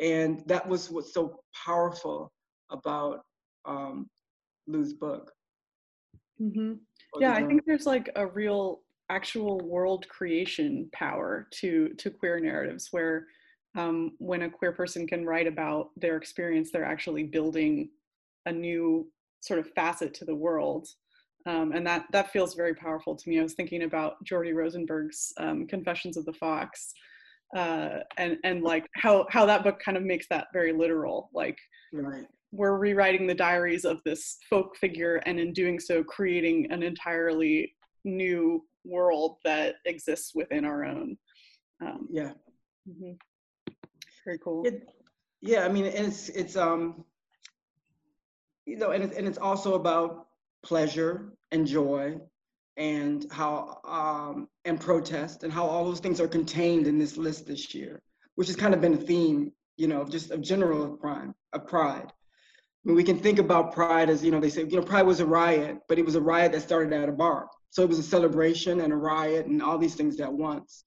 and 0.00 0.42
that 0.46 0.66
was 0.66 0.90
what's 0.90 1.12
so 1.12 1.40
powerful 1.66 2.32
about 2.70 3.20
um, 3.66 4.08
Lou's 4.66 4.94
book. 4.94 5.30
hmm 6.38 6.74
Yeah, 7.20 7.34
I 7.34 7.42
think 7.42 7.62
there's 7.66 7.86
like 7.86 8.08
a 8.16 8.26
real 8.26 8.80
actual 9.10 9.60
world 9.60 10.08
creation 10.08 10.88
power 10.92 11.48
to 11.60 11.90
to 11.98 12.10
queer 12.10 12.40
narratives 12.40 12.88
where 12.90 13.26
um, 13.76 14.12
when 14.18 14.42
a 14.42 14.50
queer 14.50 14.72
person 14.72 15.06
can 15.06 15.26
write 15.26 15.46
about 15.46 15.90
their 15.96 16.16
experience, 16.16 16.70
they're 16.70 16.84
actually 16.84 17.24
building 17.24 17.90
a 18.46 18.52
new 18.52 19.10
sort 19.40 19.60
of 19.60 19.70
facet 19.74 20.14
to 20.14 20.24
the 20.24 20.34
world. 20.34 20.88
Um, 21.46 21.72
and 21.72 21.86
that 21.86 22.06
that 22.12 22.30
feels 22.30 22.54
very 22.54 22.74
powerful 22.74 23.16
to 23.16 23.28
me. 23.28 23.40
I 23.40 23.42
was 23.42 23.54
thinking 23.54 23.82
about 23.82 24.22
Jordy 24.24 24.52
Rosenberg's 24.52 25.32
um, 25.38 25.66
Confessions 25.66 26.16
of 26.16 26.24
the 26.24 26.32
Fox, 26.32 26.92
uh, 27.56 27.98
and 28.16 28.38
and 28.44 28.62
like 28.62 28.86
how 28.94 29.26
how 29.28 29.44
that 29.46 29.64
book 29.64 29.80
kind 29.84 29.96
of 29.96 30.04
makes 30.04 30.26
that 30.28 30.46
very 30.52 30.72
literal. 30.72 31.30
Like 31.34 31.58
Right. 31.92 32.26
we're 32.52 32.78
rewriting 32.78 33.26
the 33.26 33.34
diaries 33.34 33.84
of 33.84 34.00
this 34.04 34.38
folk 34.48 34.76
figure 34.76 35.16
and 35.26 35.38
in 35.38 35.52
doing 35.52 35.78
so 35.78 36.02
creating 36.02 36.70
an 36.70 36.82
entirely 36.82 37.74
new 38.04 38.64
world 38.84 39.36
that 39.44 39.74
exists 39.84 40.32
within 40.34 40.64
our 40.64 40.84
own 40.84 41.18
um, 41.82 42.08
Yeah. 42.10 42.32
mhm. 42.88 43.18
very 44.24 44.38
cool 44.38 44.66
It, 44.66 44.88
yeah, 45.42 45.64
I 45.64 45.68
mean, 45.68 45.84
it's 45.84 46.28
it's 46.30 46.56
um, 46.56 47.04
you 48.64 48.76
know, 48.76 48.92
and 48.92 49.02
it's 49.04 49.16
and 49.16 49.26
it's 49.26 49.38
also 49.38 49.74
about 49.74 50.28
pleasure 50.62 51.32
and 51.50 51.66
joy, 51.66 52.18
and 52.76 53.26
how 53.30 53.80
um 53.84 54.48
and 54.64 54.80
protest 54.80 55.44
and 55.44 55.52
how 55.52 55.66
all 55.66 55.84
those 55.84 56.00
things 56.00 56.20
are 56.20 56.28
contained 56.28 56.86
in 56.86 56.98
this 56.98 57.16
list 57.16 57.46
this 57.46 57.74
year, 57.74 58.00
which 58.36 58.48
has 58.48 58.56
kind 58.56 58.74
of 58.74 58.80
been 58.80 58.94
a 58.94 58.98
theme, 58.98 59.52
you 59.76 59.86
know, 59.86 60.04
just 60.04 60.30
of 60.30 60.40
general 60.40 60.96
crime 60.96 61.34
of 61.52 61.66
pride. 61.66 62.06
I 62.08 62.82
mean, 62.84 62.96
we 62.96 63.04
can 63.04 63.18
think 63.18 63.38
about 63.38 63.74
pride 63.74 64.08
as 64.10 64.24
you 64.24 64.30
know, 64.30 64.40
they 64.40 64.50
say, 64.50 64.64
you 64.64 64.76
know, 64.76 64.82
pride 64.82 65.06
was 65.06 65.20
a 65.20 65.26
riot, 65.26 65.78
but 65.88 65.98
it 65.98 66.04
was 66.04 66.14
a 66.14 66.20
riot 66.20 66.52
that 66.52 66.62
started 66.62 66.92
at 66.92 67.08
a 67.08 67.12
bar, 67.12 67.48
so 67.70 67.82
it 67.82 67.88
was 67.88 67.98
a 67.98 68.02
celebration 68.02 68.80
and 68.80 68.92
a 68.92 68.96
riot 68.96 69.46
and 69.46 69.62
all 69.62 69.78
these 69.78 69.94
things 69.94 70.18
at 70.20 70.32
once. 70.32 70.84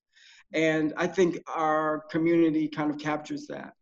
And 0.54 0.94
I 0.98 1.08
think 1.08 1.38
our 1.54 2.06
community 2.10 2.68
kind 2.68 2.90
of 2.90 2.98
captures 2.98 3.48
that. 3.48 3.74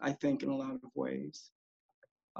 I 0.00 0.12
think 0.12 0.42
in 0.42 0.50
a 0.50 0.56
lot 0.56 0.74
of 0.74 0.80
ways. 0.94 1.50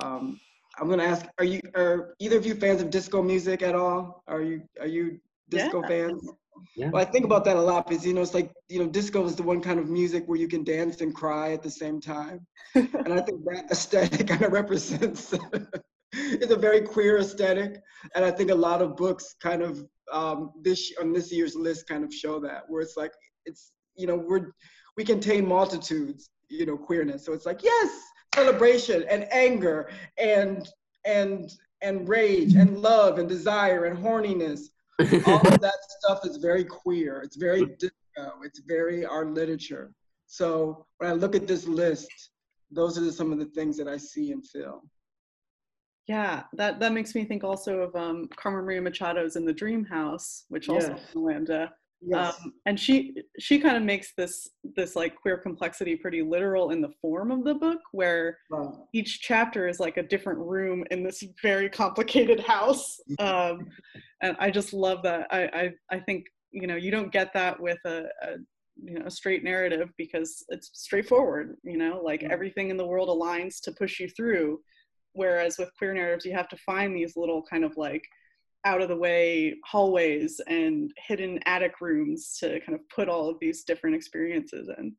Um, 0.02 0.40
I'm 0.78 0.88
gonna 0.88 1.04
ask: 1.04 1.26
Are 1.38 1.44
you 1.44 1.60
are 1.74 2.14
either 2.18 2.36
of 2.38 2.46
you 2.46 2.54
fans 2.54 2.82
of 2.82 2.90
disco 2.90 3.22
music 3.22 3.62
at 3.62 3.74
all? 3.74 4.22
Are 4.26 4.42
you 4.42 4.62
are 4.80 4.86
you 4.86 5.18
disco 5.48 5.82
Yeah. 5.82 5.88
fans? 5.88 6.28
Yeah. 6.76 6.90
Well, 6.90 7.02
I 7.02 7.04
think 7.04 7.24
about 7.24 7.44
that 7.44 7.56
a 7.56 7.60
lot 7.60 7.88
because 7.88 8.06
you 8.06 8.14
know 8.14 8.22
it's 8.22 8.34
like 8.34 8.52
you 8.68 8.78
know 8.78 8.88
disco 8.88 9.24
is 9.24 9.36
the 9.36 9.42
one 9.42 9.60
kind 9.60 9.78
of 9.78 9.88
music 9.88 10.24
where 10.26 10.38
you 10.38 10.48
can 10.48 10.64
dance 10.64 11.00
and 11.00 11.14
cry 11.14 11.52
at 11.52 11.62
the 11.62 11.70
same 11.70 12.00
time, 12.00 12.46
and 12.74 13.12
I 13.12 13.20
think 13.20 13.44
that 13.44 13.66
aesthetic 13.70 14.26
kind 14.32 14.42
of 14.42 14.52
represents. 14.52 15.34
it's 16.12 16.52
a 16.52 16.56
very 16.56 16.80
queer 16.80 17.18
aesthetic, 17.18 17.80
and 18.14 18.24
I 18.24 18.30
think 18.30 18.50
a 18.50 18.54
lot 18.54 18.82
of 18.82 18.96
books 18.96 19.34
kind 19.42 19.62
of 19.62 19.84
um, 20.12 20.52
this 20.62 20.92
on 21.00 21.12
this 21.12 21.32
year's 21.32 21.54
list 21.54 21.88
kind 21.88 22.04
of 22.04 22.12
show 22.12 22.38
that 22.40 22.62
where 22.68 22.82
it's 22.82 22.96
like 22.96 23.12
it's 23.46 23.72
you 23.96 24.06
know 24.06 24.16
we're 24.16 24.52
we 24.96 25.04
contain 25.04 25.46
multitudes 25.46 26.28
you 26.48 26.66
know 26.66 26.76
queerness 26.76 27.24
so 27.24 27.32
it's 27.32 27.46
like 27.46 27.62
yes 27.62 27.90
celebration 28.34 29.04
and 29.10 29.26
anger 29.32 29.90
and 30.18 30.68
and 31.04 31.52
and 31.82 32.08
rage 32.08 32.54
and 32.54 32.78
love 32.78 33.18
and 33.18 33.28
desire 33.28 33.84
and 33.86 33.98
horniness 33.98 34.60
all 35.26 35.46
of 35.48 35.60
that 35.60 35.78
stuff 35.98 36.24
is 36.24 36.36
very 36.36 36.64
queer 36.64 37.20
it's 37.22 37.36
very 37.36 37.66
disco 37.78 38.32
it's 38.42 38.60
very 38.66 39.04
our 39.04 39.26
literature 39.26 39.92
so 40.26 40.86
when 40.98 41.10
i 41.10 41.12
look 41.12 41.34
at 41.34 41.46
this 41.46 41.66
list 41.66 42.30
those 42.74 42.98
are 42.98 43.10
some 43.12 43.32
of 43.32 43.38
the 43.38 43.46
things 43.46 43.76
that 43.76 43.88
I 43.88 43.96
see 43.96 44.32
and 44.32 44.44
feel. 44.46 44.82
Yeah, 46.06 46.42
that 46.54 46.80
that 46.80 46.92
makes 46.92 47.14
me 47.14 47.24
think 47.24 47.44
also 47.44 47.80
of 47.80 47.96
um, 47.96 48.28
Carmen 48.36 48.64
Maria 48.64 48.82
Machado's 48.82 49.36
in 49.36 49.44
the 49.46 49.52
Dream 49.52 49.84
House, 49.84 50.44
which 50.48 50.68
also 50.68 50.90
Yes. 50.90 51.00
Lambda. 51.14 51.72
Yes. 52.06 52.34
Um, 52.44 52.52
and 52.66 52.78
she 52.78 53.14
she 53.38 53.58
kind 53.58 53.76
of 53.76 53.82
makes 53.82 54.12
this 54.16 54.48
this 54.76 54.94
like 54.96 55.14
queer 55.16 55.38
complexity 55.38 55.96
pretty 55.96 56.22
literal 56.22 56.70
in 56.70 56.80
the 56.80 56.90
form 57.00 57.30
of 57.30 57.44
the 57.44 57.54
book, 57.54 57.80
where 57.92 58.38
Right. 58.50 58.68
each 58.92 59.20
chapter 59.20 59.68
is 59.68 59.80
like 59.80 59.96
a 59.96 60.02
different 60.02 60.38
room 60.40 60.84
in 60.90 61.02
this 61.02 61.22
very 61.42 61.68
complicated 61.68 62.40
house. 62.40 63.00
Um, 63.18 63.68
and 64.22 64.36
I 64.38 64.50
just 64.50 64.72
love 64.72 65.02
that. 65.04 65.28
I, 65.30 65.42
I 65.44 65.96
I 65.96 66.00
think 66.00 66.26
you 66.50 66.66
know 66.66 66.76
you 66.76 66.90
don't 66.90 67.12
get 67.12 67.32
that 67.34 67.58
with 67.60 67.78
a, 67.86 68.04
a 68.22 68.30
you 68.82 68.98
know 68.98 69.06
a 69.06 69.10
straight 69.10 69.44
narrative 69.44 69.90
because 69.96 70.44
it's 70.48 70.70
straightforward. 70.74 71.56
You 71.62 71.78
know, 71.78 72.00
like 72.02 72.22
everything 72.24 72.70
in 72.70 72.76
the 72.76 72.86
world 72.86 73.08
aligns 73.08 73.60
to 73.62 73.72
push 73.72 74.00
you 74.00 74.08
through. 74.08 74.60
Whereas 75.12 75.58
with 75.58 75.70
queer 75.78 75.94
narratives, 75.94 76.24
you 76.24 76.32
have 76.32 76.48
to 76.48 76.56
find 76.56 76.94
these 76.94 77.16
little 77.16 77.42
kind 77.48 77.64
of 77.64 77.76
like 77.76 78.04
out 78.64 78.80
of 78.80 78.88
the 78.88 78.96
way 78.96 79.54
hallways 79.64 80.40
and 80.46 80.92
hidden 81.06 81.38
attic 81.46 81.80
rooms 81.80 82.36
to 82.38 82.60
kind 82.60 82.74
of 82.78 82.88
put 82.88 83.08
all 83.08 83.28
of 83.28 83.38
these 83.40 83.64
different 83.64 83.96
experiences 83.96 84.70
in. 84.78 84.94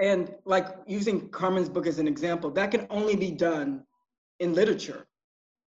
And 0.00 0.34
like 0.44 0.66
using 0.86 1.28
Carmen's 1.28 1.68
book 1.68 1.86
as 1.86 1.98
an 1.98 2.08
example, 2.08 2.50
that 2.50 2.70
can 2.70 2.86
only 2.90 3.16
be 3.16 3.30
done 3.30 3.84
in 4.40 4.54
literature. 4.54 5.06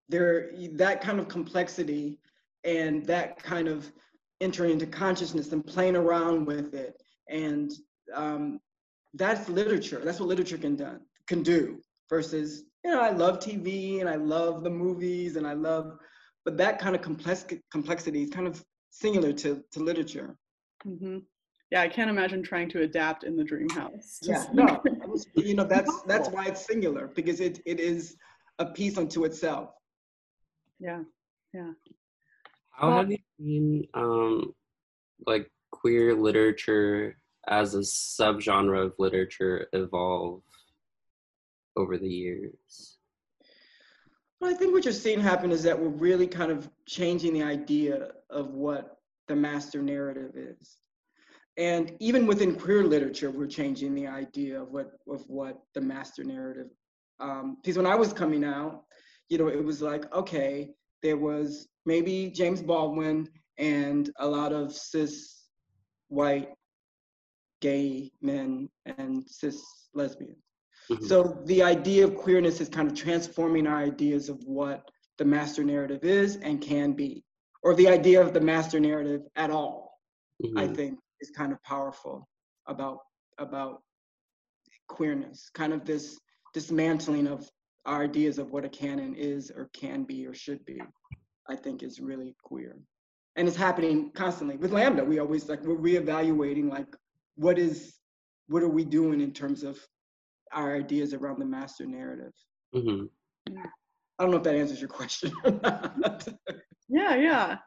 There, 0.10 0.52
that 0.74 1.02
kind 1.02 1.20
of 1.20 1.28
complexity 1.28 2.20
and 2.64 3.06
that 3.06 3.42
kind 3.42 3.68
of 3.68 3.92
entering 4.42 4.72
into 4.72 4.86
consciousness 4.86 5.52
and 5.52 5.66
playing 5.66 5.96
around 5.96 6.46
with 6.46 6.74
it, 6.74 7.02
and 7.30 7.72
um, 8.14 8.60
that's 9.14 9.48
literature. 9.50 10.02
That's 10.04 10.20
what 10.20 10.30
literature 10.30 10.58
can 10.58 10.76
done 10.76 11.02
can 11.28 11.44
do. 11.44 11.80
Versus, 12.10 12.64
you 12.84 12.92
know, 12.92 13.02
I 13.02 13.10
love 13.10 13.40
TV 13.40 14.00
and 14.00 14.10
I 14.10 14.16
love 14.16 14.64
the 14.64 14.70
movies 14.70 15.38
and 15.38 15.48
I 15.48 15.54
love, 15.54 15.98
but 16.46 16.58
that 16.58 16.80
kind 16.80 16.96
of 16.96 17.02
complex 17.02 17.46
complexity 17.72 18.24
is 18.24 18.30
kind 18.30 18.48
of 18.48 18.64
singular 18.92 19.34
to 19.34 19.64
to 19.72 19.80
literature. 19.80 20.38
hmm 20.84 21.18
Yeah, 21.72 21.82
I 21.82 21.90
can't 21.90 22.10
imagine 22.10 22.44
trying 22.44 22.70
to 22.70 22.82
adapt 22.84 23.24
in 23.24 23.36
the 23.36 23.44
dream 23.44 23.70
house. 23.70 24.20
Yeah, 24.22 24.46
no, 24.54 24.82
was- 25.08 25.28
you 25.36 25.56
know, 25.56 25.66
that's, 25.66 26.02
that's 26.04 26.30
why 26.30 26.46
it's 26.46 26.66
singular, 26.66 27.08
because 27.16 27.40
it, 27.40 27.60
it 27.66 27.80
is 27.80 28.16
a 28.60 28.68
piece 28.68 28.98
unto 28.98 29.26
itself. 29.26 29.72
Yeah, 30.80 31.02
yeah. 31.54 31.72
How 32.72 32.88
Well- 32.90 32.98
have 33.00 33.12
you 33.12 33.18
seen 33.40 33.88
um, 33.96 34.54
like 35.26 35.50
queer 35.72 36.14
literature 36.14 37.18
as 37.48 37.76
a 37.76 37.80
subgenre 37.80 38.86
of 38.86 38.94
literature 39.00 39.68
evolve 39.74 40.42
over 41.76 41.98
the 41.98 42.08
years? 42.08 42.95
Well, 44.46 44.54
I 44.54 44.58
think 44.58 44.76
what 44.76 44.86
you're 44.86 44.94
seeing 44.94 45.20
happen 45.20 45.52
is 45.52 45.64
that 45.64 45.80
we're 45.80 45.88
really 45.88 46.28
kind 46.28 46.52
of 46.52 46.70
changing 46.86 47.34
the 47.34 47.42
idea 47.42 48.10
of 48.30 48.54
what 48.54 49.00
the 49.28 49.36
master 49.36 49.82
narrative 49.82 50.34
is. 50.36 50.78
And 51.58 51.94
even 52.00 52.28
within 52.28 52.56
queer 52.56 52.84
literature, 52.84 53.32
we're 53.32 53.48
changing 53.48 53.96
the 53.96 54.06
idea 54.06 54.62
of 54.62 54.70
what 54.70 54.92
of 55.12 55.28
what 55.28 55.64
the 55.74 55.82
master 55.82 56.24
narrative. 56.24 56.68
Um, 57.20 57.58
because 57.60 57.76
when 57.76 57.88
I 57.88 57.96
was 57.96 58.14
coming 58.14 58.44
out, 58.44 58.84
you 59.30 59.40
know, 59.40 59.48
it 59.48 59.66
was 59.66 59.82
like, 59.82 60.14
okay, 60.14 60.70
there 61.02 61.18
was 61.18 61.68
maybe 61.88 62.30
James 62.30 62.62
Baldwin 62.62 63.28
and 63.58 64.12
a 64.20 64.28
lot 64.28 64.54
of 64.54 64.76
cis 64.76 65.48
white 66.10 66.50
gay 67.62 68.12
men 68.22 68.70
and 68.86 69.28
cis 69.28 69.60
lesbians. 69.96 70.45
Mhm. 70.90 71.08
So 71.08 71.42
the 71.46 71.64
idea 71.64 72.06
of 72.06 72.16
queerness 72.16 72.62
is 72.62 72.70
kind 72.70 72.90
of 72.90 72.96
transforming 72.96 73.68
our 73.68 73.78
ideas 73.78 74.30
of 74.30 74.44
what 74.46 74.90
the 75.18 75.26
master 75.26 75.64
narrative 75.64 76.04
is 76.04 76.38
and 76.38 76.62
can 76.62 76.94
be, 76.94 77.24
or 77.64 77.74
the 77.76 77.88
idea 77.88 78.22
of 78.22 78.34
the 78.34 78.42
master 78.42 78.80
narrative 78.80 79.22
at 79.36 79.50
all. 79.50 80.00
I 80.58 80.68
Mhm. 80.68 80.76
think 80.76 81.00
is 81.22 81.32
kind 81.32 81.52
of 81.54 81.62
powerful 81.64 82.28
about 82.68 83.00
about 83.38 83.84
queerness. 84.88 85.50
Kind 85.50 85.74
of 85.74 85.84
this 85.86 86.20
dismantling 86.54 87.28
of 87.28 87.50
our 87.86 88.04
ideas 88.04 88.38
of 88.40 88.52
what 88.52 88.66
a 88.66 88.70
canon 88.70 89.14
is 89.16 89.52
or 89.52 89.70
can 89.74 90.04
be 90.04 90.26
or 90.26 90.34
should 90.34 90.64
be. 90.66 90.82
I 91.48 91.56
think 91.56 91.84
is 91.84 92.00
really 92.00 92.36
queer, 92.42 92.76
and 93.36 93.48
it's 93.48 93.58
happening 93.58 94.12
constantly 94.12 94.58
with 94.58 94.72
Lambda. 94.72 95.06
We 95.06 95.20
always 95.20 95.48
like 95.48 95.62
we're 95.64 95.78
reevaluating 95.78 96.70
like 96.72 96.88
what 97.36 97.60
is 97.60 98.00
what 98.48 98.64
are 98.64 98.70
we 98.70 98.84
doing 98.84 99.22
in 99.22 99.32
terms 99.32 99.64
of 99.64 99.80
our 100.56 100.76
ideas 100.76 101.14
around 101.14 101.40
the 101.40 101.46
master 101.46 101.86
narrative. 101.86 102.34
Mhm. 102.74 103.10
I 104.18 104.24
don't 104.24 104.32
know 104.32 104.38
if 104.38 104.44
that 104.44 104.56
answers 104.56 104.80
your 104.80 104.90
question. 104.90 105.32
Yeah, 106.88 107.16
yeah. 107.16 107.58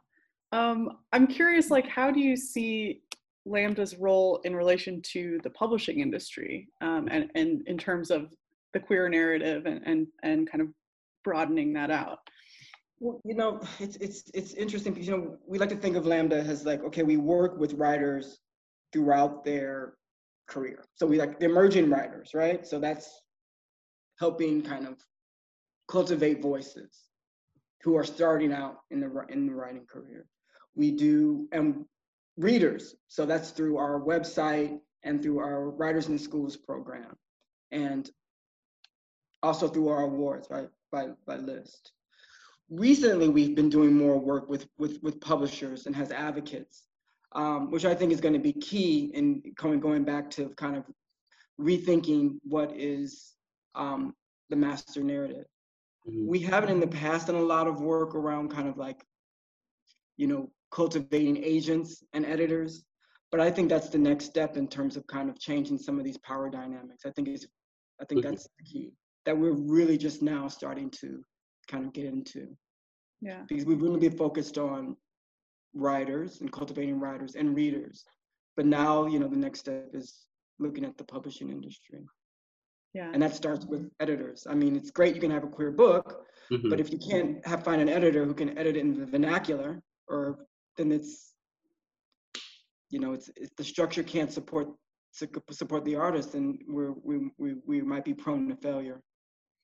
Um, 0.53 0.99
I'm 1.13 1.27
curious, 1.27 1.71
like, 1.71 1.87
how 1.87 2.11
do 2.11 2.21
you 2.21 2.37
see 2.37 3.03
Lambda's 3.45 3.97
role 3.97 4.41
in 4.45 4.55
relation 4.55 5.03
to 5.13 5.41
the 5.43 5.51
publishing 5.51 6.01
industry, 6.01 6.69
um, 6.81 7.09
and 7.11 7.31
and 7.35 7.67
in 7.67 7.77
terms 7.77 8.11
of 8.11 8.33
the 8.73 8.81
queer 8.81 9.09
narrative 9.09 9.67
and 9.67 9.81
and 9.85 10.07
and 10.23 10.51
kind 10.51 10.63
of 10.63 10.69
broadening 11.25 11.73
that 11.75 11.91
out? 11.91 12.21
Well, 13.01 13.21
you 13.25 13.35
know, 13.35 13.61
it's 13.81 13.97
it's 13.97 14.31
it's 14.35 14.55
interesting 14.55 14.93
because 14.93 15.09
you 15.09 15.17
know 15.17 15.37
we 15.47 15.59
like 15.59 15.71
to 15.71 15.77
think 15.77 15.97
of 15.97 16.07
Lambda 16.07 16.37
as 16.37 16.65
like 16.65 16.83
okay, 16.85 17.03
we 17.03 17.17
work 17.17 17.59
with 17.59 17.75
writers 17.75 18.39
throughout 18.93 19.45
their 19.45 19.95
career. 20.49 20.85
So 20.95 21.07
we 21.07 21.19
like 21.19 21.39
the 21.39 21.47
emerging 21.47 21.91
writers, 21.91 22.31
right? 22.35 22.67
So 22.67 22.79
that's 22.79 23.23
helping 24.19 24.63
kind 24.63 24.87
of 24.87 24.97
cultivate 25.89 26.43
voices 26.43 26.91
who 27.83 27.97
are 27.97 28.05
starting 28.05 28.53
out 28.53 28.79
in 28.91 29.01
the 29.01 29.25
in 29.29 29.47
the 29.47 29.55
writing 29.55 29.87
career. 29.87 30.27
We 30.75 30.91
do 30.91 31.49
and 31.53 31.85
readers. 32.37 32.95
So 33.09 33.27
that's 33.27 33.51
through 33.51 33.79
our 33.79 34.01
website 34.01 34.81
and 35.05 35.23
through 35.23 35.39
our 35.39 35.71
Writers 35.71 36.09
in 36.09 36.19
Schools 36.19 36.57
program, 36.57 37.17
and 37.71 38.11
also 39.43 39.69
through 39.69 39.89
our 39.89 40.03
awards? 40.03 40.49
By 40.49 40.67
by 41.27 41.37
list 41.37 41.93
recently 42.71 43.29
we've 43.29 43.55
been 43.55 43.71
doing 43.71 43.95
more 43.95 44.19
work 44.19 44.49
with 44.49 44.67
with 44.79 45.03
with 45.03 45.21
publishers 45.21 45.87
and 45.87 45.97
as 45.97 46.13
advocates 46.13 46.85
um, 47.33 47.71
which 47.71 47.85
i 47.85 47.95
think 47.95 48.13
is 48.13 48.21
going 48.21 48.35
to 48.35 48.41
be 48.41 48.53
key 48.53 49.11
in 49.15 49.43
going 49.57 49.81
going 49.81 50.05
back 50.05 50.31
to 50.31 50.49
kind 50.57 50.77
of 50.77 50.85
rethinking 51.61 52.39
what 52.45 52.73
is 52.77 53.35
um, 53.75 54.15
the 54.51 54.57
master 54.57 55.03
narrative 55.03 55.47
Mhm. 56.09 56.27
we 56.27 56.39
haven't 56.39 56.71
in 56.71 56.81
the 56.81 56.87
past 56.87 57.27
done 57.27 57.37
a 57.37 57.41
lot 57.41 57.67
of 57.67 57.81
work 57.81 58.15
around 58.15 58.51
kind 58.51 58.69
of 58.69 58.77
like 58.79 59.05
you 60.17 60.27
know 60.27 60.51
cultivating 60.71 61.37
agents 61.43 62.03
and 62.13 62.25
editors 62.27 62.85
but 63.31 63.41
i 63.41 63.51
think 63.51 63.69
that's 63.69 63.89
the 63.89 63.99
next 63.99 64.25
step 64.27 64.57
in 64.57 64.67
terms 64.69 64.97
of 64.97 65.07
kind 65.07 65.29
of 65.31 65.39
changing 65.39 65.79
some 65.79 65.99
of 65.99 66.05
these 66.05 66.19
power 66.19 66.49
dynamics 66.51 67.05
i 67.07 67.11
think 67.11 67.29
it's 67.29 67.47
i 68.01 68.05
think 68.05 68.21
Mhm. 68.21 68.31
that's 68.31 68.45
the 68.59 68.65
key 68.65 68.93
that 69.27 69.37
we're 69.37 69.53
really 69.53 69.99
just 69.99 70.23
now 70.23 70.49
starting 70.49 70.91
to 70.91 71.23
kind 71.71 71.85
of 71.85 71.93
get 71.93 72.07
into 72.07 72.57
Yeah. 73.21 73.43
because 73.49 73.65
we've 73.67 73.83
really 73.83 74.01
been 74.01 74.17
focused 74.17 74.57
on 74.59 74.97
writers 75.75 76.41
and 76.41 76.51
cultivating 76.53 76.99
writers 77.01 77.35
and 77.35 77.55
readers. 77.55 78.05
But 78.57 78.67
now, 78.67 79.07
you 79.07 79.19
know, 79.19 79.29
the 79.29 79.37
next 79.37 79.61
step 79.61 79.91
is 79.93 80.27
looking 80.59 80.85
at 80.85 80.97
the 80.99 81.05
publishing 81.05 81.51
industry. 81.51 82.01
Yeah. 82.95 83.11
And 83.13 83.23
that 83.23 83.35
starts 83.35 83.67
with 83.67 83.91
editors. 84.01 84.47
I 84.49 84.55
mean, 84.55 84.75
it's 84.75 84.91
great 84.91 85.15
you 85.15 85.21
can 85.21 85.31
have 85.31 85.45
a 85.45 85.49
queer 85.49 85.71
book, 85.71 86.27
Mhm. 86.51 86.71
but 86.71 86.81
if 86.81 86.91
you 86.91 86.99
can't 86.99 87.47
have 87.47 87.63
find 87.63 87.81
an 87.81 87.89
editor 87.89 88.25
who 88.25 88.35
can 88.35 88.57
edit 88.59 88.77
it 88.77 88.81
in 88.81 88.99
the 88.99 89.07
vernacular, 89.07 89.83
or 90.09 90.47
then 90.77 90.91
it's, 90.91 91.35
you 92.91 92.99
know, 92.99 93.13
it's, 93.13 93.29
it's 93.37 93.53
the 93.57 93.65
structure 93.65 94.03
can't 94.03 94.33
support 94.33 94.69
support 95.51 95.85
the 95.85 95.97
artist, 95.97 96.35
and 96.35 96.61
we're, 96.69 96.93
we 96.93 97.31
we 97.39 97.55
we 97.67 97.81
might 97.81 98.05
be 98.05 98.15
prone 98.15 98.49
to 98.49 98.57
failure. 98.57 99.03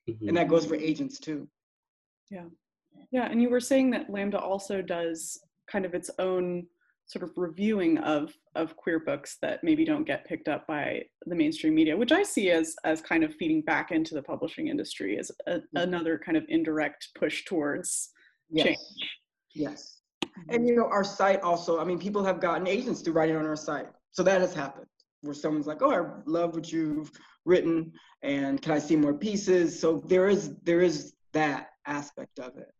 Mhm. 0.09 0.29
And 0.29 0.37
that 0.37 0.49
goes 0.49 0.67
for 0.67 0.75
agents 0.75 1.19
too. 1.21 1.49
Yeah, 2.31 2.49
yeah, 3.13 3.29
and 3.31 3.41
you 3.41 3.51
were 3.51 3.61
saying 3.61 3.91
that 3.91 4.11
Lambda 4.11 4.39
also 4.41 4.83
does 4.83 5.41
kind 5.71 5.85
of 5.85 5.95
its 5.95 6.11
own 6.19 6.67
sort 7.07 7.23
of 7.23 7.31
reviewing 7.37 7.99
of 7.99 8.33
of 8.55 8.77
queer 8.77 8.99
books 8.99 9.37
that 9.43 9.63
maybe 9.63 9.85
don't 9.85 10.05
get 10.05 10.27
picked 10.27 10.49
up 10.49 10.67
by 10.67 11.03
the 11.27 11.35
mainstream 11.35 11.75
media, 11.75 11.97
which 11.97 12.13
I 12.13 12.23
see 12.23 12.51
as 12.51 12.75
as 12.85 13.01
kind 13.01 13.25
of 13.25 13.35
feeding 13.35 13.63
back 13.63 13.91
into 13.91 14.15
the 14.15 14.23
publishing 14.23 14.69
industry 14.69 15.19
as 15.19 15.31
a, 15.47 15.61
another 15.75 16.19
kind 16.19 16.37
of 16.37 16.45
indirect 16.49 17.09
push 17.19 17.45
towards 17.45 18.11
change. 18.57 18.79
Yes. 19.55 20.01
Mm-hmm. 20.25 20.55
And 20.55 20.69
you 20.69 20.77
know, 20.77 20.87
our 20.87 21.05
site 21.05 21.43
also, 21.43 21.81
I 21.81 21.85
mean, 21.85 21.99
people 21.99 22.25
have 22.25 22.41
gotten 22.41 22.67
agents 22.67 23.03
to 23.03 23.13
write 23.13 23.25
writing 23.25 23.37
on 23.37 23.47
our 23.47 23.57
site. 23.57 23.87
So 24.11 24.23
that 24.23 24.41
has 24.41 24.55
happened 24.55 24.87
where 25.23 25.35
someone's 25.35 25.67
like, 25.67 25.83
oh, 25.83 25.91
I 25.91 26.05
love 26.27 26.55
what 26.55 26.71
you've 26.71 27.11
written 27.45 27.93
and 28.23 28.61
can 28.61 28.73
I 28.73 28.79
see 28.79 28.97
more 28.97 29.15
pieces? 29.15 29.79
So 29.79 30.03
there 30.07 30.29
is 30.29 30.55
there 30.63 30.81
is 30.81 31.15
that 31.33 31.69
aspect 31.87 32.39
of 32.39 32.57
it. 32.57 32.73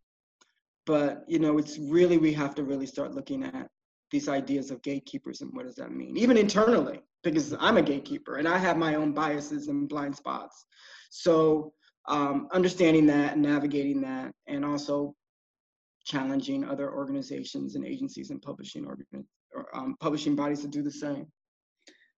But 0.87 1.25
you 1.27 1.39
know, 1.39 1.59
it's 1.59 1.79
really 1.79 2.19
we 2.19 2.33
have 2.35 2.55
to 2.57 2.65
really 2.65 2.87
start 2.87 3.15
looking 3.15 3.45
at 3.45 3.69
these 4.11 4.29
ideas 4.29 4.71
of 4.71 4.83
gatekeepers 4.83 5.41
and 5.41 5.51
what 5.55 5.67
does 5.67 5.77
that 5.77 5.91
mean, 5.91 6.17
even 6.17 6.37
internally, 6.37 7.01
because 7.23 7.55
I'm 7.59 7.79
a 7.79 7.83
gatekeeper 7.83 8.37
and 8.37 8.47
I 8.47 8.59
have 8.59 8.77
my 8.77 8.95
own 8.95 9.13
biases 9.13 9.69
and 9.69 9.89
blind 9.89 10.15
spots. 10.15 10.67
So 11.11 11.73
um, 12.07 12.49
understanding 12.53 13.07
that 13.07 13.33
and 13.33 13.43
navigating 13.43 14.01
that, 14.03 14.33
and 14.47 14.65
also 14.65 15.15
challenging 16.05 16.65
other 16.65 16.93
organizations 16.93 17.77
and 17.77 17.87
agencies 17.87 18.31
and 18.31 18.43
publishing 18.43 18.87
organ- 18.87 19.27
or, 19.55 19.75
um, 19.75 19.97
publishing 20.01 20.37
bodies 20.37 20.61
to 20.61 20.69
do 20.69 20.83
the 20.83 20.91
same. 20.91 21.27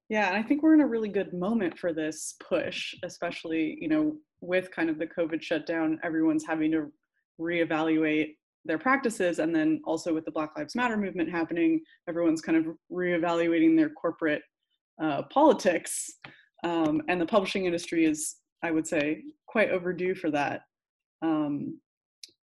Yeah, 0.09 0.29
and 0.29 0.37
I 0.37 0.43
think 0.43 0.63
we're 0.63 0.75
in 0.75 0.81
a 0.81 0.87
really 0.87 1.09
good 1.09 1.33
moment 1.33 1.79
for 1.79 1.93
this 1.93 2.35
push, 2.41 2.95
especially, 3.05 3.77
you 3.81 3.89
know, 3.89 4.17
with 4.41 4.71
kind 4.71 4.89
of 4.91 4.99
the 4.99 5.07
COVID 5.07 5.43
shutdown, 5.43 5.99
everyone's 6.03 6.45
having 6.47 6.71
to 6.73 6.93
reevaluate 7.41 8.37
their 8.67 8.79
practices. 8.79 9.39
And 9.39 9.55
then 9.55 9.81
also 9.85 10.13
with 10.13 10.25
the 10.25 10.31
Black 10.31 10.51
Lives 10.57 10.75
Matter 10.75 10.97
movement 10.97 11.31
happening, 11.31 11.81
everyone's 12.09 12.41
kind 12.41 12.59
of 12.59 12.75
reevaluating 12.91 13.77
their 13.77 13.91
corporate 13.91 14.43
uh, 15.03 15.23
politics. 15.25 16.11
Um, 16.65 17.03
and 17.09 17.21
the 17.21 17.27
publishing 17.27 17.67
industry 17.67 18.05
is, 18.05 18.37
I 18.63 18.71
would 18.71 18.87
say, 18.87 19.23
quite 19.47 19.71
overdue 19.71 20.15
for 20.15 20.31
that. 20.31 20.63
Um, 21.23 21.81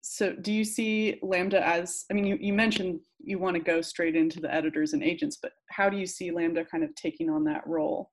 so 0.03 0.35
do 0.35 0.53
you 0.53 0.65
see 0.65 1.19
Lambda 1.23 1.67
as, 1.67 2.05
I 2.11 2.15
mean, 2.15 2.27
you, 2.27 2.37
you 2.39 2.53
mentioned 2.53 3.01
you 3.21 3.39
want 3.39 3.57
to 3.57 3.63
go 3.63 3.81
straight 3.81 4.15
into 4.15 4.39
the 4.39 4.55
editors 4.55 4.93
and 4.93 5.03
agents, 5.03 5.39
but 5.41 5.53
how 5.71 5.89
do 5.89 5.97
you 5.97 6.07
see 6.07 6.31
Lambda 6.31 6.65
kind 6.67 6.85
of 6.85 6.95
taking 6.95 7.31
on 7.31 7.45
that 7.45 7.67
role? 7.67 8.11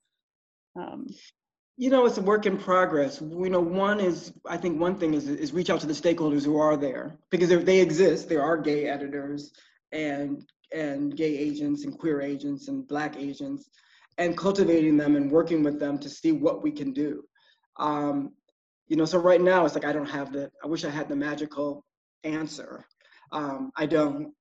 Um, 0.80 1.08
You 1.82 1.90
know, 1.90 2.06
it's 2.06 2.20
a 2.20 2.22
work 2.22 2.46
in 2.46 2.60
progress. 2.60 3.20
You 3.20 3.50
know, 3.50 3.60
one 3.60 4.00
is, 4.00 4.32
I 4.48 4.56
think 4.56 4.80
one 4.80 5.00
thing 5.00 5.16
is, 5.16 5.28
is 5.28 5.52
reach 5.52 5.72
out 5.72 5.80
to 5.80 5.88
the 5.88 5.94
stakeholders 5.94 6.46
who 6.46 6.60
are 6.60 6.78
there 6.78 7.18
because 7.32 7.50
they 7.50 7.56
they 7.56 7.80
exist. 7.80 8.30
There 8.30 8.44
are 8.44 8.56
gay 8.56 8.86
editors 8.86 9.52
and, 9.92 10.48
and 10.72 11.18
gay 11.18 11.36
agents 11.36 11.84
and 11.84 11.98
queer 11.98 12.22
agents 12.22 12.68
and 12.68 12.88
black 12.88 13.18
agents 13.18 13.68
and 14.20 14.38
cultivating 14.38 14.96
them 14.96 15.16
and 15.16 15.32
working 15.32 15.64
with 15.64 15.80
them 15.80 15.98
to 15.98 16.08
see 16.08 16.32
what 16.32 16.62
we 16.62 16.72
can 16.72 16.94
do. 16.94 17.24
Um, 17.78 18.34
you 18.88 18.96
know, 18.96 19.06
so 19.06 19.18
right 19.18 19.42
now 19.42 19.66
it's 19.66 19.74
like, 19.74 19.86
I 19.86 19.92
don't 19.92 20.06
have 20.20 20.32
the, 20.32 20.52
I 20.64 20.68
wish 20.68 20.86
I 20.86 20.92
had 20.92 21.10
the 21.10 21.16
magical 21.16 21.84
answer. 22.24 22.86
Um, 23.32 23.72
I 23.76 23.88
don't, 23.88 24.36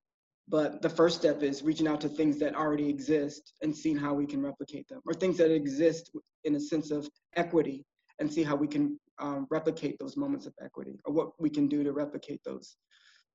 but 0.51 0.81
the 0.81 0.89
first 0.89 1.17
step 1.17 1.41
is 1.41 1.63
reaching 1.63 1.87
out 1.87 2.01
to 2.01 2.09
things 2.09 2.37
that 2.37 2.55
already 2.55 2.89
exist 2.89 3.53
and 3.61 3.75
seeing 3.75 3.95
how 3.95 4.13
we 4.13 4.25
can 4.25 4.41
replicate 4.41 4.85
them 4.89 4.99
or 5.07 5.13
things 5.13 5.37
that 5.37 5.49
exist 5.49 6.11
in 6.43 6.55
a 6.55 6.59
sense 6.59 6.91
of 6.91 7.07
equity 7.37 7.85
and 8.19 8.31
see 8.31 8.43
how 8.43 8.55
we 8.55 8.67
can 8.67 8.99
um, 9.19 9.47
replicate 9.49 9.97
those 9.97 10.17
moments 10.17 10.45
of 10.45 10.53
equity 10.61 10.99
or 11.05 11.13
what 11.13 11.29
we 11.39 11.49
can 11.49 11.67
do 11.67 11.83
to 11.83 11.93
replicate 11.93 12.41
those 12.43 12.75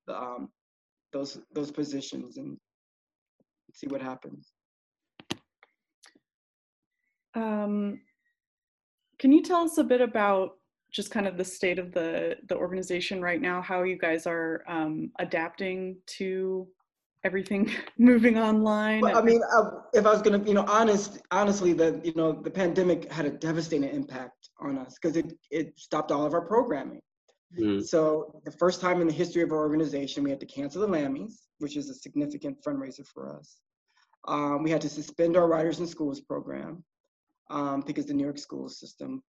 um, 0.08 0.50
those 1.12 1.38
those 1.54 1.70
positions 1.70 2.36
and 2.36 2.58
see 3.72 3.86
what 3.86 4.02
happens. 4.02 4.52
Um, 7.34 8.00
can 9.18 9.32
you 9.32 9.42
tell 9.42 9.62
us 9.62 9.78
a 9.78 9.84
bit 9.84 10.02
about 10.02 10.58
just 10.92 11.10
kind 11.10 11.26
of 11.26 11.36
the 11.36 11.44
state 11.44 11.78
of 11.78 11.92
the 11.92 12.36
the 12.48 12.56
organization 12.56 13.22
right 13.22 13.40
now 13.40 13.62
how 13.62 13.84
you 13.84 13.98
guys 13.98 14.26
are 14.26 14.62
um, 14.68 15.10
adapting 15.18 15.96
to 16.18 16.66
everything 17.24 17.70
moving 17.98 18.38
online 18.38 19.00
well, 19.00 19.16
i 19.16 19.22
mean 19.22 19.40
I, 19.52 19.62
if 19.94 20.06
i 20.06 20.10
was 20.10 20.22
gonna 20.22 20.42
you 20.44 20.54
know 20.54 20.64
honest 20.68 21.18
honestly 21.30 21.72
the 21.72 22.00
you 22.04 22.14
know 22.14 22.32
the 22.32 22.50
pandemic 22.50 23.10
had 23.10 23.26
a 23.26 23.30
devastating 23.30 23.88
impact 23.88 24.50
on 24.60 24.78
us 24.78 24.94
because 25.00 25.16
it 25.16 25.32
it 25.50 25.78
stopped 25.78 26.10
all 26.10 26.24
of 26.24 26.34
our 26.34 26.46
programming. 26.46 27.00
Mm. 27.58 27.84
so 27.84 28.40
the 28.44 28.50
first 28.50 28.80
time 28.80 29.00
in 29.00 29.06
the 29.06 29.12
history 29.12 29.42
of 29.42 29.52
our 29.52 29.58
organization 29.58 30.24
we 30.24 30.30
had 30.30 30.40
to 30.40 30.46
cancel 30.46 30.80
the 30.80 30.88
Lammys 30.88 31.46
which 31.58 31.76
is 31.76 31.88
a 31.88 31.94
significant 31.94 32.62
fundraiser 32.62 33.06
for 33.06 33.34
us. 33.34 33.56
Um, 34.28 34.62
we 34.62 34.70
had 34.70 34.80
to 34.82 34.88
suspend 34.88 35.36
our 35.36 35.46
writers 35.46 35.78
in 35.78 35.86
schools 35.86 36.20
program 36.20 36.84
um, 37.50 37.82
because 37.86 38.06
the 38.06 38.14
new 38.14 38.24
york 38.24 38.38
school 38.38 38.68
system 38.68 39.22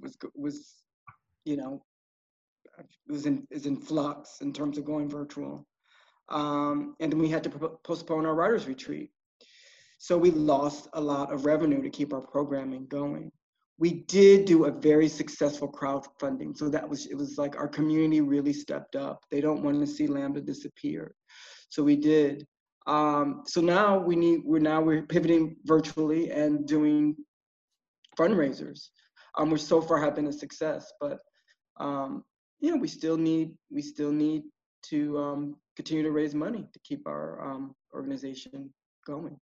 was 0.00 0.16
was 0.34 0.76
you 1.44 1.56
know 1.56 1.82
was 3.08 3.26
in 3.26 3.46
is 3.50 3.66
in 3.66 3.76
flux 3.76 4.40
in 4.40 4.52
terms 4.52 4.78
of 4.78 4.84
going 4.84 5.08
virtual 5.08 5.66
um, 6.28 6.94
and 7.00 7.12
then 7.12 7.18
we 7.18 7.28
had 7.28 7.44
to 7.44 7.50
postpone 7.84 8.26
our 8.26 8.34
writers 8.34 8.66
retreat. 8.66 9.10
So 9.98 10.16
we 10.16 10.30
lost 10.30 10.88
a 10.92 11.00
lot 11.00 11.32
of 11.32 11.44
revenue 11.44 11.82
to 11.82 11.90
keep 11.90 12.12
our 12.12 12.20
programming 12.20 12.86
going. 12.86 13.32
We 13.78 14.04
did 14.04 14.44
do 14.44 14.64
a 14.64 14.70
very 14.70 15.08
successful 15.08 15.70
crowdfunding. 15.70 16.56
So 16.56 16.68
that 16.68 16.88
was, 16.88 17.06
it 17.06 17.16
was 17.16 17.38
like 17.38 17.56
our 17.56 17.68
community 17.68 18.20
really 18.20 18.52
stepped 18.52 18.96
up. 18.96 19.24
They 19.30 19.40
don't 19.40 19.62
want 19.62 19.80
to 19.80 19.86
see 19.86 20.06
Lambda 20.06 20.40
disappear. 20.40 21.14
So 21.68 21.82
we 21.82 21.96
did. 21.96 22.46
Um, 22.86 23.42
so 23.46 23.60
now 23.60 23.98
we 23.98 24.16
need, 24.16 24.40
we're 24.44 24.60
now 24.60 24.80
we're 24.80 25.02
pivoting 25.02 25.56
virtually 25.64 26.30
and 26.30 26.66
doing 26.66 27.16
fundraisers, 28.18 28.88
um, 29.36 29.50
which 29.50 29.62
so 29.62 29.80
far 29.80 29.98
have 29.98 30.14
been 30.14 30.26
a 30.28 30.32
success. 30.32 30.92
But 31.00 31.18
um, 31.78 32.24
you 32.60 32.70
know, 32.70 32.80
we 32.80 32.88
still 32.88 33.16
need, 33.16 33.50
we 33.70 33.82
still 33.82 34.10
need 34.10 34.42
to 34.90 35.18
um, 35.18 35.56
continue 35.78 36.02
to 36.08 36.10
raise 36.20 36.34
money 36.46 36.62
to 36.74 36.78
keep 36.88 37.02
our 37.12 37.26
um, 37.48 37.62
organization 37.98 38.52
going. 39.06 39.36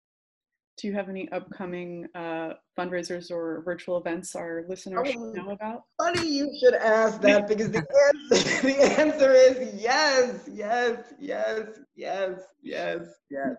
do 0.78 0.82
you 0.88 0.94
have 0.98 1.08
any 1.14 1.24
upcoming 1.38 1.90
uh, 2.22 2.50
fundraisers 2.76 3.26
or 3.36 3.44
virtual 3.70 3.96
events 4.02 4.28
our 4.42 4.54
listeners 4.72 5.06
should 5.08 5.20
Oh. 5.20 5.32
know 5.38 5.50
about 5.58 5.78
Funny 6.02 6.26
you 6.38 6.46
should 6.60 6.74
ask 6.98 7.14
that 7.26 7.40
because 7.50 7.70
the 7.76 7.84
answer, 8.00 8.62
the 8.68 8.76
answer 9.02 9.30
is 9.46 9.54
yes, 9.90 10.26
yes, 10.62 10.96
yes, 11.32 11.62
yes, 12.04 12.32
yes, 12.74 13.00
yes. 13.36 13.56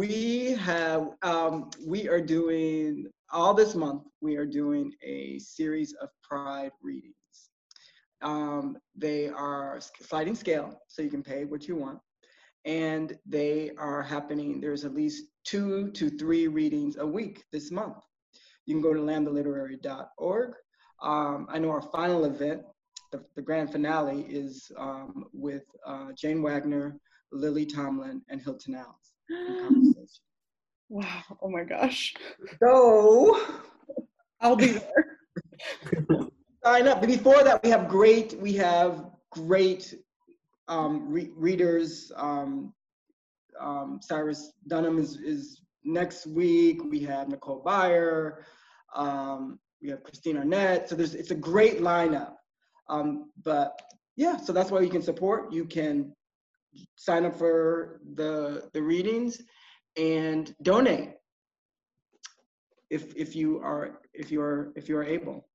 We 0.00 0.52
have, 0.70 1.02
um, 1.30 1.54
we 1.86 2.00
are 2.12 2.24
doing, 2.38 2.88
all 3.38 3.52
this 3.60 3.72
month, 3.84 4.02
we 4.26 4.32
are 4.40 4.46
doing 4.60 4.86
a 5.16 5.38
series 5.56 5.90
of 6.02 6.08
Pride 6.28 6.72
readings. 6.88 7.23
Um, 8.22 8.78
they 8.96 9.28
are 9.28 9.80
sliding 10.00 10.34
scale, 10.34 10.80
so 10.88 11.02
you 11.02 11.10
can 11.10 11.22
pay 11.22 11.44
what 11.44 11.68
you 11.68 11.76
want. 11.76 11.98
And 12.64 13.18
they 13.26 13.72
are 13.76 14.02
happening, 14.02 14.60
there's 14.60 14.84
at 14.84 14.94
least 14.94 15.24
two 15.44 15.90
to 15.92 16.08
three 16.10 16.48
readings 16.48 16.96
a 16.96 17.06
week 17.06 17.44
this 17.52 17.70
month. 17.70 17.98
You 18.66 18.74
can 18.74 18.82
go 18.82 18.94
to 18.94 19.00
lambdaliterary.org. 19.00 20.54
Um, 21.02 21.46
I 21.50 21.58
know 21.58 21.70
our 21.70 21.82
final 21.82 22.24
event, 22.24 22.62
the, 23.12 23.22
the 23.36 23.42
grand 23.42 23.70
finale, 23.70 24.22
is 24.22 24.72
um, 24.78 25.26
with 25.34 25.64
uh, 25.86 26.12
Jane 26.16 26.42
Wagner, 26.42 26.96
Lily 27.30 27.66
Tomlin, 27.66 28.22
and 28.30 28.40
Hilton 28.40 28.76
Als 28.76 29.14
wow 30.88 31.22
oh 31.42 31.48
my 31.48 31.64
gosh 31.64 32.14
So 32.60 33.40
i'll 34.40 34.56
be 34.56 34.78
there 34.78 35.18
up. 36.64 37.00
But 37.00 37.06
before 37.06 37.42
that, 37.44 37.62
we 37.62 37.70
have 37.70 37.88
great, 37.88 38.38
we 38.40 38.54
have 38.54 39.06
great 39.30 39.94
um, 40.68 41.10
re- 41.10 41.30
readers. 41.36 42.12
Um, 42.16 42.72
um, 43.60 44.00
Cyrus 44.02 44.52
Dunham 44.66 44.98
is, 44.98 45.16
is 45.16 45.60
next 45.84 46.26
week. 46.26 46.82
We 46.84 47.00
have 47.00 47.28
Nicole 47.28 47.62
Byer. 47.62 48.38
Um, 48.94 49.58
we 49.82 49.90
have 49.90 50.02
Kristen 50.02 50.38
Arnett. 50.38 50.88
So 50.88 50.96
there's, 50.96 51.14
it's 51.14 51.30
a 51.30 51.36
great 51.36 51.80
lineup. 51.80 52.34
Um, 52.88 53.30
but 53.42 53.80
yeah, 54.16 54.36
so 54.36 54.52
that's 54.52 54.70
why 54.70 54.80
you 54.80 54.90
can 54.90 55.02
support. 55.02 55.52
You 55.52 55.64
can 55.64 56.14
sign 56.96 57.24
up 57.24 57.36
for 57.36 58.00
the 58.14 58.68
the 58.72 58.82
readings 58.82 59.40
and 59.96 60.54
donate 60.62 61.10
if 62.90 63.14
if 63.16 63.36
you 63.36 63.60
are 63.60 64.00
if 64.12 64.30
you 64.30 64.40
are 64.40 64.72
if 64.76 64.88
you 64.88 64.96
are 64.96 65.04
able. 65.04 65.46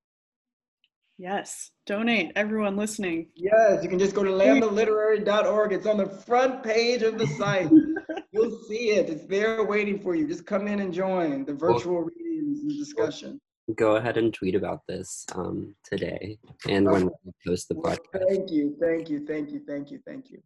Yes 1.19 1.71
donate 1.85 2.31
everyone 2.35 2.75
listening 2.75 3.27
Yes, 3.35 3.83
you 3.83 3.89
can 3.89 3.99
just 3.99 4.15
go 4.15 4.23
to 4.23 4.29
lambdaliterary.org. 4.31 5.73
It's 5.73 5.85
on 5.85 5.97
the 5.97 6.07
front 6.07 6.63
page 6.63 7.01
of 7.03 7.17
the 7.17 7.27
site. 7.27 7.69
You'll 8.31 8.57
see 8.67 8.91
it. 8.91 9.09
It's 9.09 9.25
there 9.25 9.63
waiting 9.65 9.99
for 9.99 10.15
you. 10.15 10.27
Just 10.27 10.45
come 10.45 10.67
in 10.67 10.79
and 10.79 10.93
join 10.93 11.45
the 11.45 11.53
virtual 11.53 12.01
readings 12.01 12.61
and 12.61 12.69
discussion. 12.77 13.39
Go 13.75 13.95
ahead 13.97 14.17
and 14.17 14.33
tweet 14.33 14.55
about 14.55 14.81
this 14.87 15.25
um, 15.35 15.75
today 15.83 16.37
and 16.67 16.89
when 16.89 17.05
we 17.05 17.31
post 17.45 17.67
the 17.69 17.75
podcast. 17.75 18.27
Thank 18.27 18.51
you, 18.51 18.75
thank 18.81 19.09
you, 19.09 19.25
thank 19.25 19.51
you, 19.51 19.61
thank 19.67 19.91
you, 19.91 19.99
thank 20.05 20.29
you. 20.31 20.39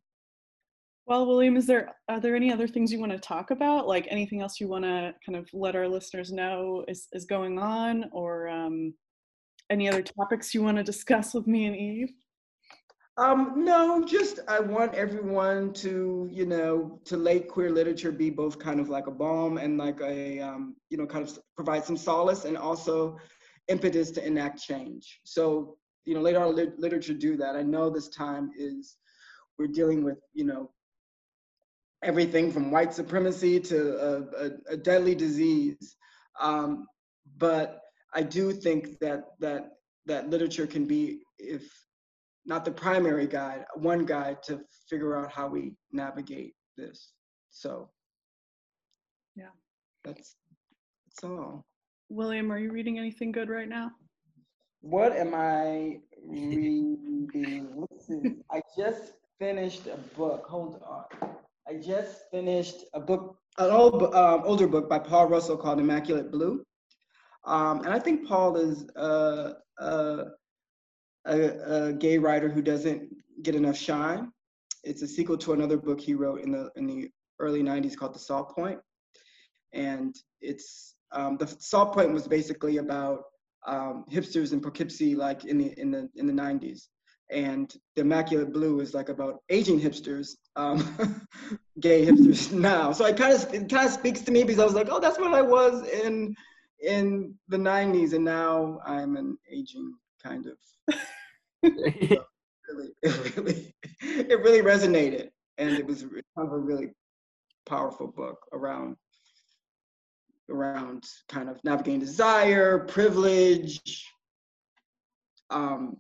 well 1.06 1.26
william 1.26 1.58
is 1.58 1.68
there 1.68 1.96
are 2.10 2.20
there 2.20 2.36
any 2.36 2.52
other 2.52 2.68
things 2.68 2.92
you 2.92 3.00
want 3.00 3.12
to 3.12 3.20
talk 3.20 3.52
about 3.52 3.88
like 3.88 4.08
anything 4.10 4.42
else 4.42 4.60
you 4.62 4.68
want 4.68 4.86
to 4.86 5.14
kind 5.26 5.38
of 5.38 5.48
let 5.54 5.76
our 5.76 5.88
listeners 5.88 6.32
know 6.32 6.86
is, 6.88 7.08
is 7.14 7.26
going 7.26 7.60
on 7.60 8.06
or 8.12 8.48
um, 8.48 8.94
any 9.70 9.88
other 9.90 10.02
topics 10.02 10.54
you 10.54 10.62
want 10.64 10.78
to 10.78 10.84
discuss 10.84 11.34
with 11.34 11.48
me 11.48 11.66
and 11.66 11.76
eve 11.76 12.14
Um, 13.18 13.64
no, 13.64 14.04
just 14.04 14.40
I 14.48 14.60
want 14.60 14.96
everyone 14.96 15.72
to, 15.74 16.28
you 16.32 16.48
know, 16.48 17.00
to 17.06 17.16
let 17.16 17.48
queer 17.48 17.70
literature 17.70 18.12
be 18.12 18.32
both 18.32 18.58
kind 18.58 18.80
of 18.80 18.90
like 18.90 19.06
a 19.06 19.12
balm 19.12 19.60
and 19.60 19.78
like 19.78 20.02
a, 20.02 20.40
um, 20.40 20.76
you 20.90 20.98
know, 20.98 21.06
kind 21.06 21.24
of 21.28 21.38
provide 21.56 21.86
some 21.86 21.96
solace 21.96 22.46
and 22.46 22.58
also 22.58 23.20
impetus 23.68 24.10
to 24.12 24.26
enact 24.26 24.64
change. 24.64 25.20
So, 25.26 25.78
you 26.06 26.16
know, 26.16 26.22
let 26.22 26.36
our 26.36 26.50
lit- 26.50 26.80
literature 26.80 27.14
do 27.14 27.38
that. 27.38 27.56
I 27.56 27.62
know 27.62 27.92
this 27.92 28.10
time 28.10 28.50
is 28.58 28.98
we're 29.60 29.68
dealing 29.68 30.04
with, 30.04 30.18
you 30.34 30.46
know, 30.46 30.72
everything 32.02 32.52
from 32.52 32.72
white 32.72 32.96
supremacy 32.96 33.60
to 33.60 33.78
a, 33.98 34.46
a, 34.46 34.52
a 34.72 34.78
deadly 34.78 35.14
disease. 35.14 35.96
Um, 36.42 36.88
but 37.38 37.83
I 38.16 38.22
do 38.24 38.52
think 38.52 39.00
that 39.00 39.24
that 39.40 39.72
that 40.06 40.30
literature 40.30 40.68
can 40.68 40.86
be, 40.86 41.22
if 41.40 41.64
not 42.46 42.66
the 42.66 42.72
primary 42.72 43.26
guide, 43.28 43.66
one 43.76 44.06
guide 44.06 44.44
to 44.44 44.60
figure 44.90 45.16
out 45.18 45.32
how 45.32 45.48
we 45.48 45.74
navigate 45.92 46.54
this. 46.78 47.14
So 47.50 47.90
Yeah. 49.36 49.52
that's 50.04 50.36
that's 51.06 51.24
all. 51.24 51.66
William, 52.10 52.52
are 52.52 52.60
you 52.60 52.72
reading 52.72 53.00
anything 53.00 53.32
good 53.32 53.50
right 53.50 53.70
now? 53.70 53.92
What 54.82 55.14
am 55.14 55.34
I 55.34 56.00
reading? 56.22 57.64
I 58.52 58.62
just 58.78 59.14
finished 59.40 59.88
a 59.88 59.98
book. 60.18 60.46
Hold 60.48 60.82
on. 60.84 61.30
I 61.68 61.76
just 61.76 62.30
finished 62.30 62.84
a 62.94 63.00
book, 63.00 63.38
an 63.58 63.72
old, 63.72 64.00
bo- 64.00 64.12
um, 64.14 64.42
older 64.44 64.68
book 64.68 64.90
by 64.90 65.00
Paul 65.00 65.28
Russell 65.30 65.56
called 65.58 65.80
Immaculate 65.80 66.30
Blue. 66.32 66.64
Um, 67.46 67.80
and 67.80 67.94
I 67.94 68.00
think 68.00 68.28
Paul 68.28 68.56
is 68.56 68.88
uh, 68.96 69.54
uh, 69.80 70.26
a, 71.26 71.38
a 71.88 71.94
gay 71.94 72.18
writer 72.18 72.50
who 72.50 72.62
doesn't 72.62 73.10
get 73.42 73.56
enough 73.56 73.78
shine. 73.78 74.32
It's 74.84 75.02
a 75.02 75.08
sequel 75.08 75.38
to 75.40 75.54
another 75.54 75.78
book 75.78 76.00
he 76.00 76.14
wrote 76.14 76.42
in 76.42 76.52
the 76.52 76.70
in 76.76 76.88
the 76.88 77.10
early 77.40 77.64
'90s 77.64 77.98
called 77.98 78.14
The 78.14 78.20
Salt 78.20 78.54
Point, 78.56 78.80
and 79.74 80.16
it's 80.42 80.96
um, 81.12 81.38
the 81.38 81.48
Salt 81.48 81.94
Point 81.94 82.12
was 82.12 82.28
basically 82.28 82.78
about 82.78 83.24
um, 83.66 84.06
hipsters 84.12 84.52
in 84.52 84.60
Poughkeepsie, 84.60 85.16
like 85.16 85.46
in 85.46 85.58
the 85.58 85.80
in 85.80 85.92
the 85.92 86.10
in 86.16 86.28
the 86.28 86.34
'90s, 86.34 86.88
and 87.32 87.74
the 87.96 88.02
Immaculate 88.02 88.52
Blue 88.52 88.82
is 88.82 88.94
like 88.94 89.10
about 89.10 89.42
aging 89.50 89.80
hipsters, 89.80 90.32
um, 90.56 90.80
gay 91.80 92.06
hipsters 92.06 92.52
now. 92.54 92.92
So 92.92 93.06
it 93.06 93.18
kind 93.18 93.34
of 93.34 93.54
it 93.54 93.70
kind 93.70 93.88
of 93.88 93.94
speaks 93.94 94.22
to 94.22 94.32
me 94.32 94.44
because 94.44 94.60
I 94.60 94.66
was 94.66 94.76
like, 94.76 94.90
oh, 94.92 95.00
that's 95.00 95.20
what 95.20 95.34
I 95.34 95.42
was 95.42 95.88
in 95.88 96.36
in 96.84 97.36
the 97.48 97.58
'90s, 97.58 98.14
and 98.14 98.26
now 98.26 98.80
I'm 98.86 99.16
an 99.18 99.38
aging 99.52 99.94
kind 100.22 100.46
of. 100.48 100.96
really, 101.64 102.20
it 103.02 103.38
really, 103.38 103.76
it 104.02 104.40
really 104.40 104.62
resonated, 104.62 105.30
and 105.58 105.72
it 105.72 105.86
was 105.86 106.02
kind 106.04 106.48
of 106.48 106.52
a 106.52 106.58
really 106.58 106.92
powerful 107.66 108.08
book 108.08 108.40
around 108.52 108.98
around 110.50 111.06
kind 111.30 111.50
of 111.50 111.64
navigating 111.64 112.00
desire, 112.00 112.80
privilege. 112.80 114.06
Um, 115.50 115.98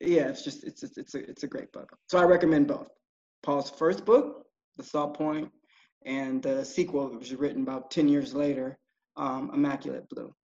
yeah, 0.00 0.28
it's 0.28 0.42
just 0.42 0.64
it's 0.64 0.82
it's 0.82 0.96
it's 0.96 1.14
a 1.14 1.28
it's 1.28 1.42
a 1.42 1.48
great 1.48 1.72
book. 1.72 1.94
So 2.08 2.18
I 2.18 2.24
recommend 2.24 2.68
both. 2.68 2.88
Paul's 3.42 3.70
first 3.70 4.04
book, 4.04 4.46
The 4.76 4.82
Salt 4.82 5.16
Point, 5.16 5.50
and 6.04 6.42
the 6.42 6.64
sequel, 6.64 7.10
which 7.10 7.30
was 7.30 7.34
written 7.34 7.62
about 7.62 7.90
ten 7.90 8.08
years 8.08 8.34
later, 8.34 8.78
um, 9.20 9.50
Immaculate 9.54 10.08
Blue. 10.08 10.34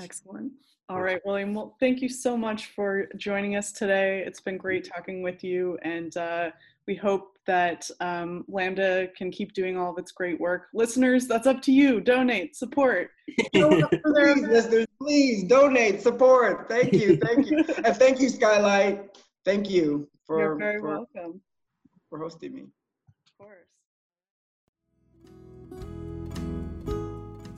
Excellent. 0.00 0.52
All 0.88 1.00
right, 1.00 1.20
William. 1.24 1.54
Well, 1.54 1.76
thank 1.80 2.02
you 2.02 2.08
so 2.08 2.36
much 2.36 2.66
for 2.74 3.06
joining 3.16 3.56
us 3.56 3.72
today. 3.72 4.24
It's 4.26 4.40
been 4.40 4.58
great 4.58 4.90
talking 4.92 5.22
with 5.22 5.44
you, 5.44 5.78
and 5.82 6.14
uh, 6.16 6.50
we 6.86 6.96
hope 6.96 7.38
that 7.46 7.88
um, 8.00 8.44
Lambda 8.48 9.08
can 9.16 9.30
keep 9.30 9.52
doing 9.52 9.78
all 9.78 9.92
of 9.92 9.98
its 9.98 10.12
great 10.12 10.40
work. 10.40 10.66
Listeners, 10.74 11.26
that's 11.26 11.46
up 11.46 11.62
to 11.62 11.72
you. 11.72 12.00
Donate, 12.00 12.56
support. 12.56 13.10
Show 13.54 13.84
up 13.84 13.94
for 14.02 14.12
their 14.12 14.34
Please, 14.34 14.48
listeners, 14.48 14.86
please 15.00 15.44
donate, 15.44 16.02
support. 16.02 16.68
Thank 16.68 16.92
you, 16.92 17.16
thank 17.16 17.48
you, 17.48 17.58
and 17.84 17.96
thank 17.96 18.20
you, 18.20 18.28
Skylight. 18.28 19.16
Thank 19.44 19.70
you 19.70 20.08
for 20.26 20.40
You're 20.40 20.56
very 20.56 20.80
for, 20.80 20.88
welcome. 20.88 21.40
for 22.10 22.18
hosting 22.18 22.54
me. 22.54 22.62
Of 22.62 23.38
course. 23.38 23.68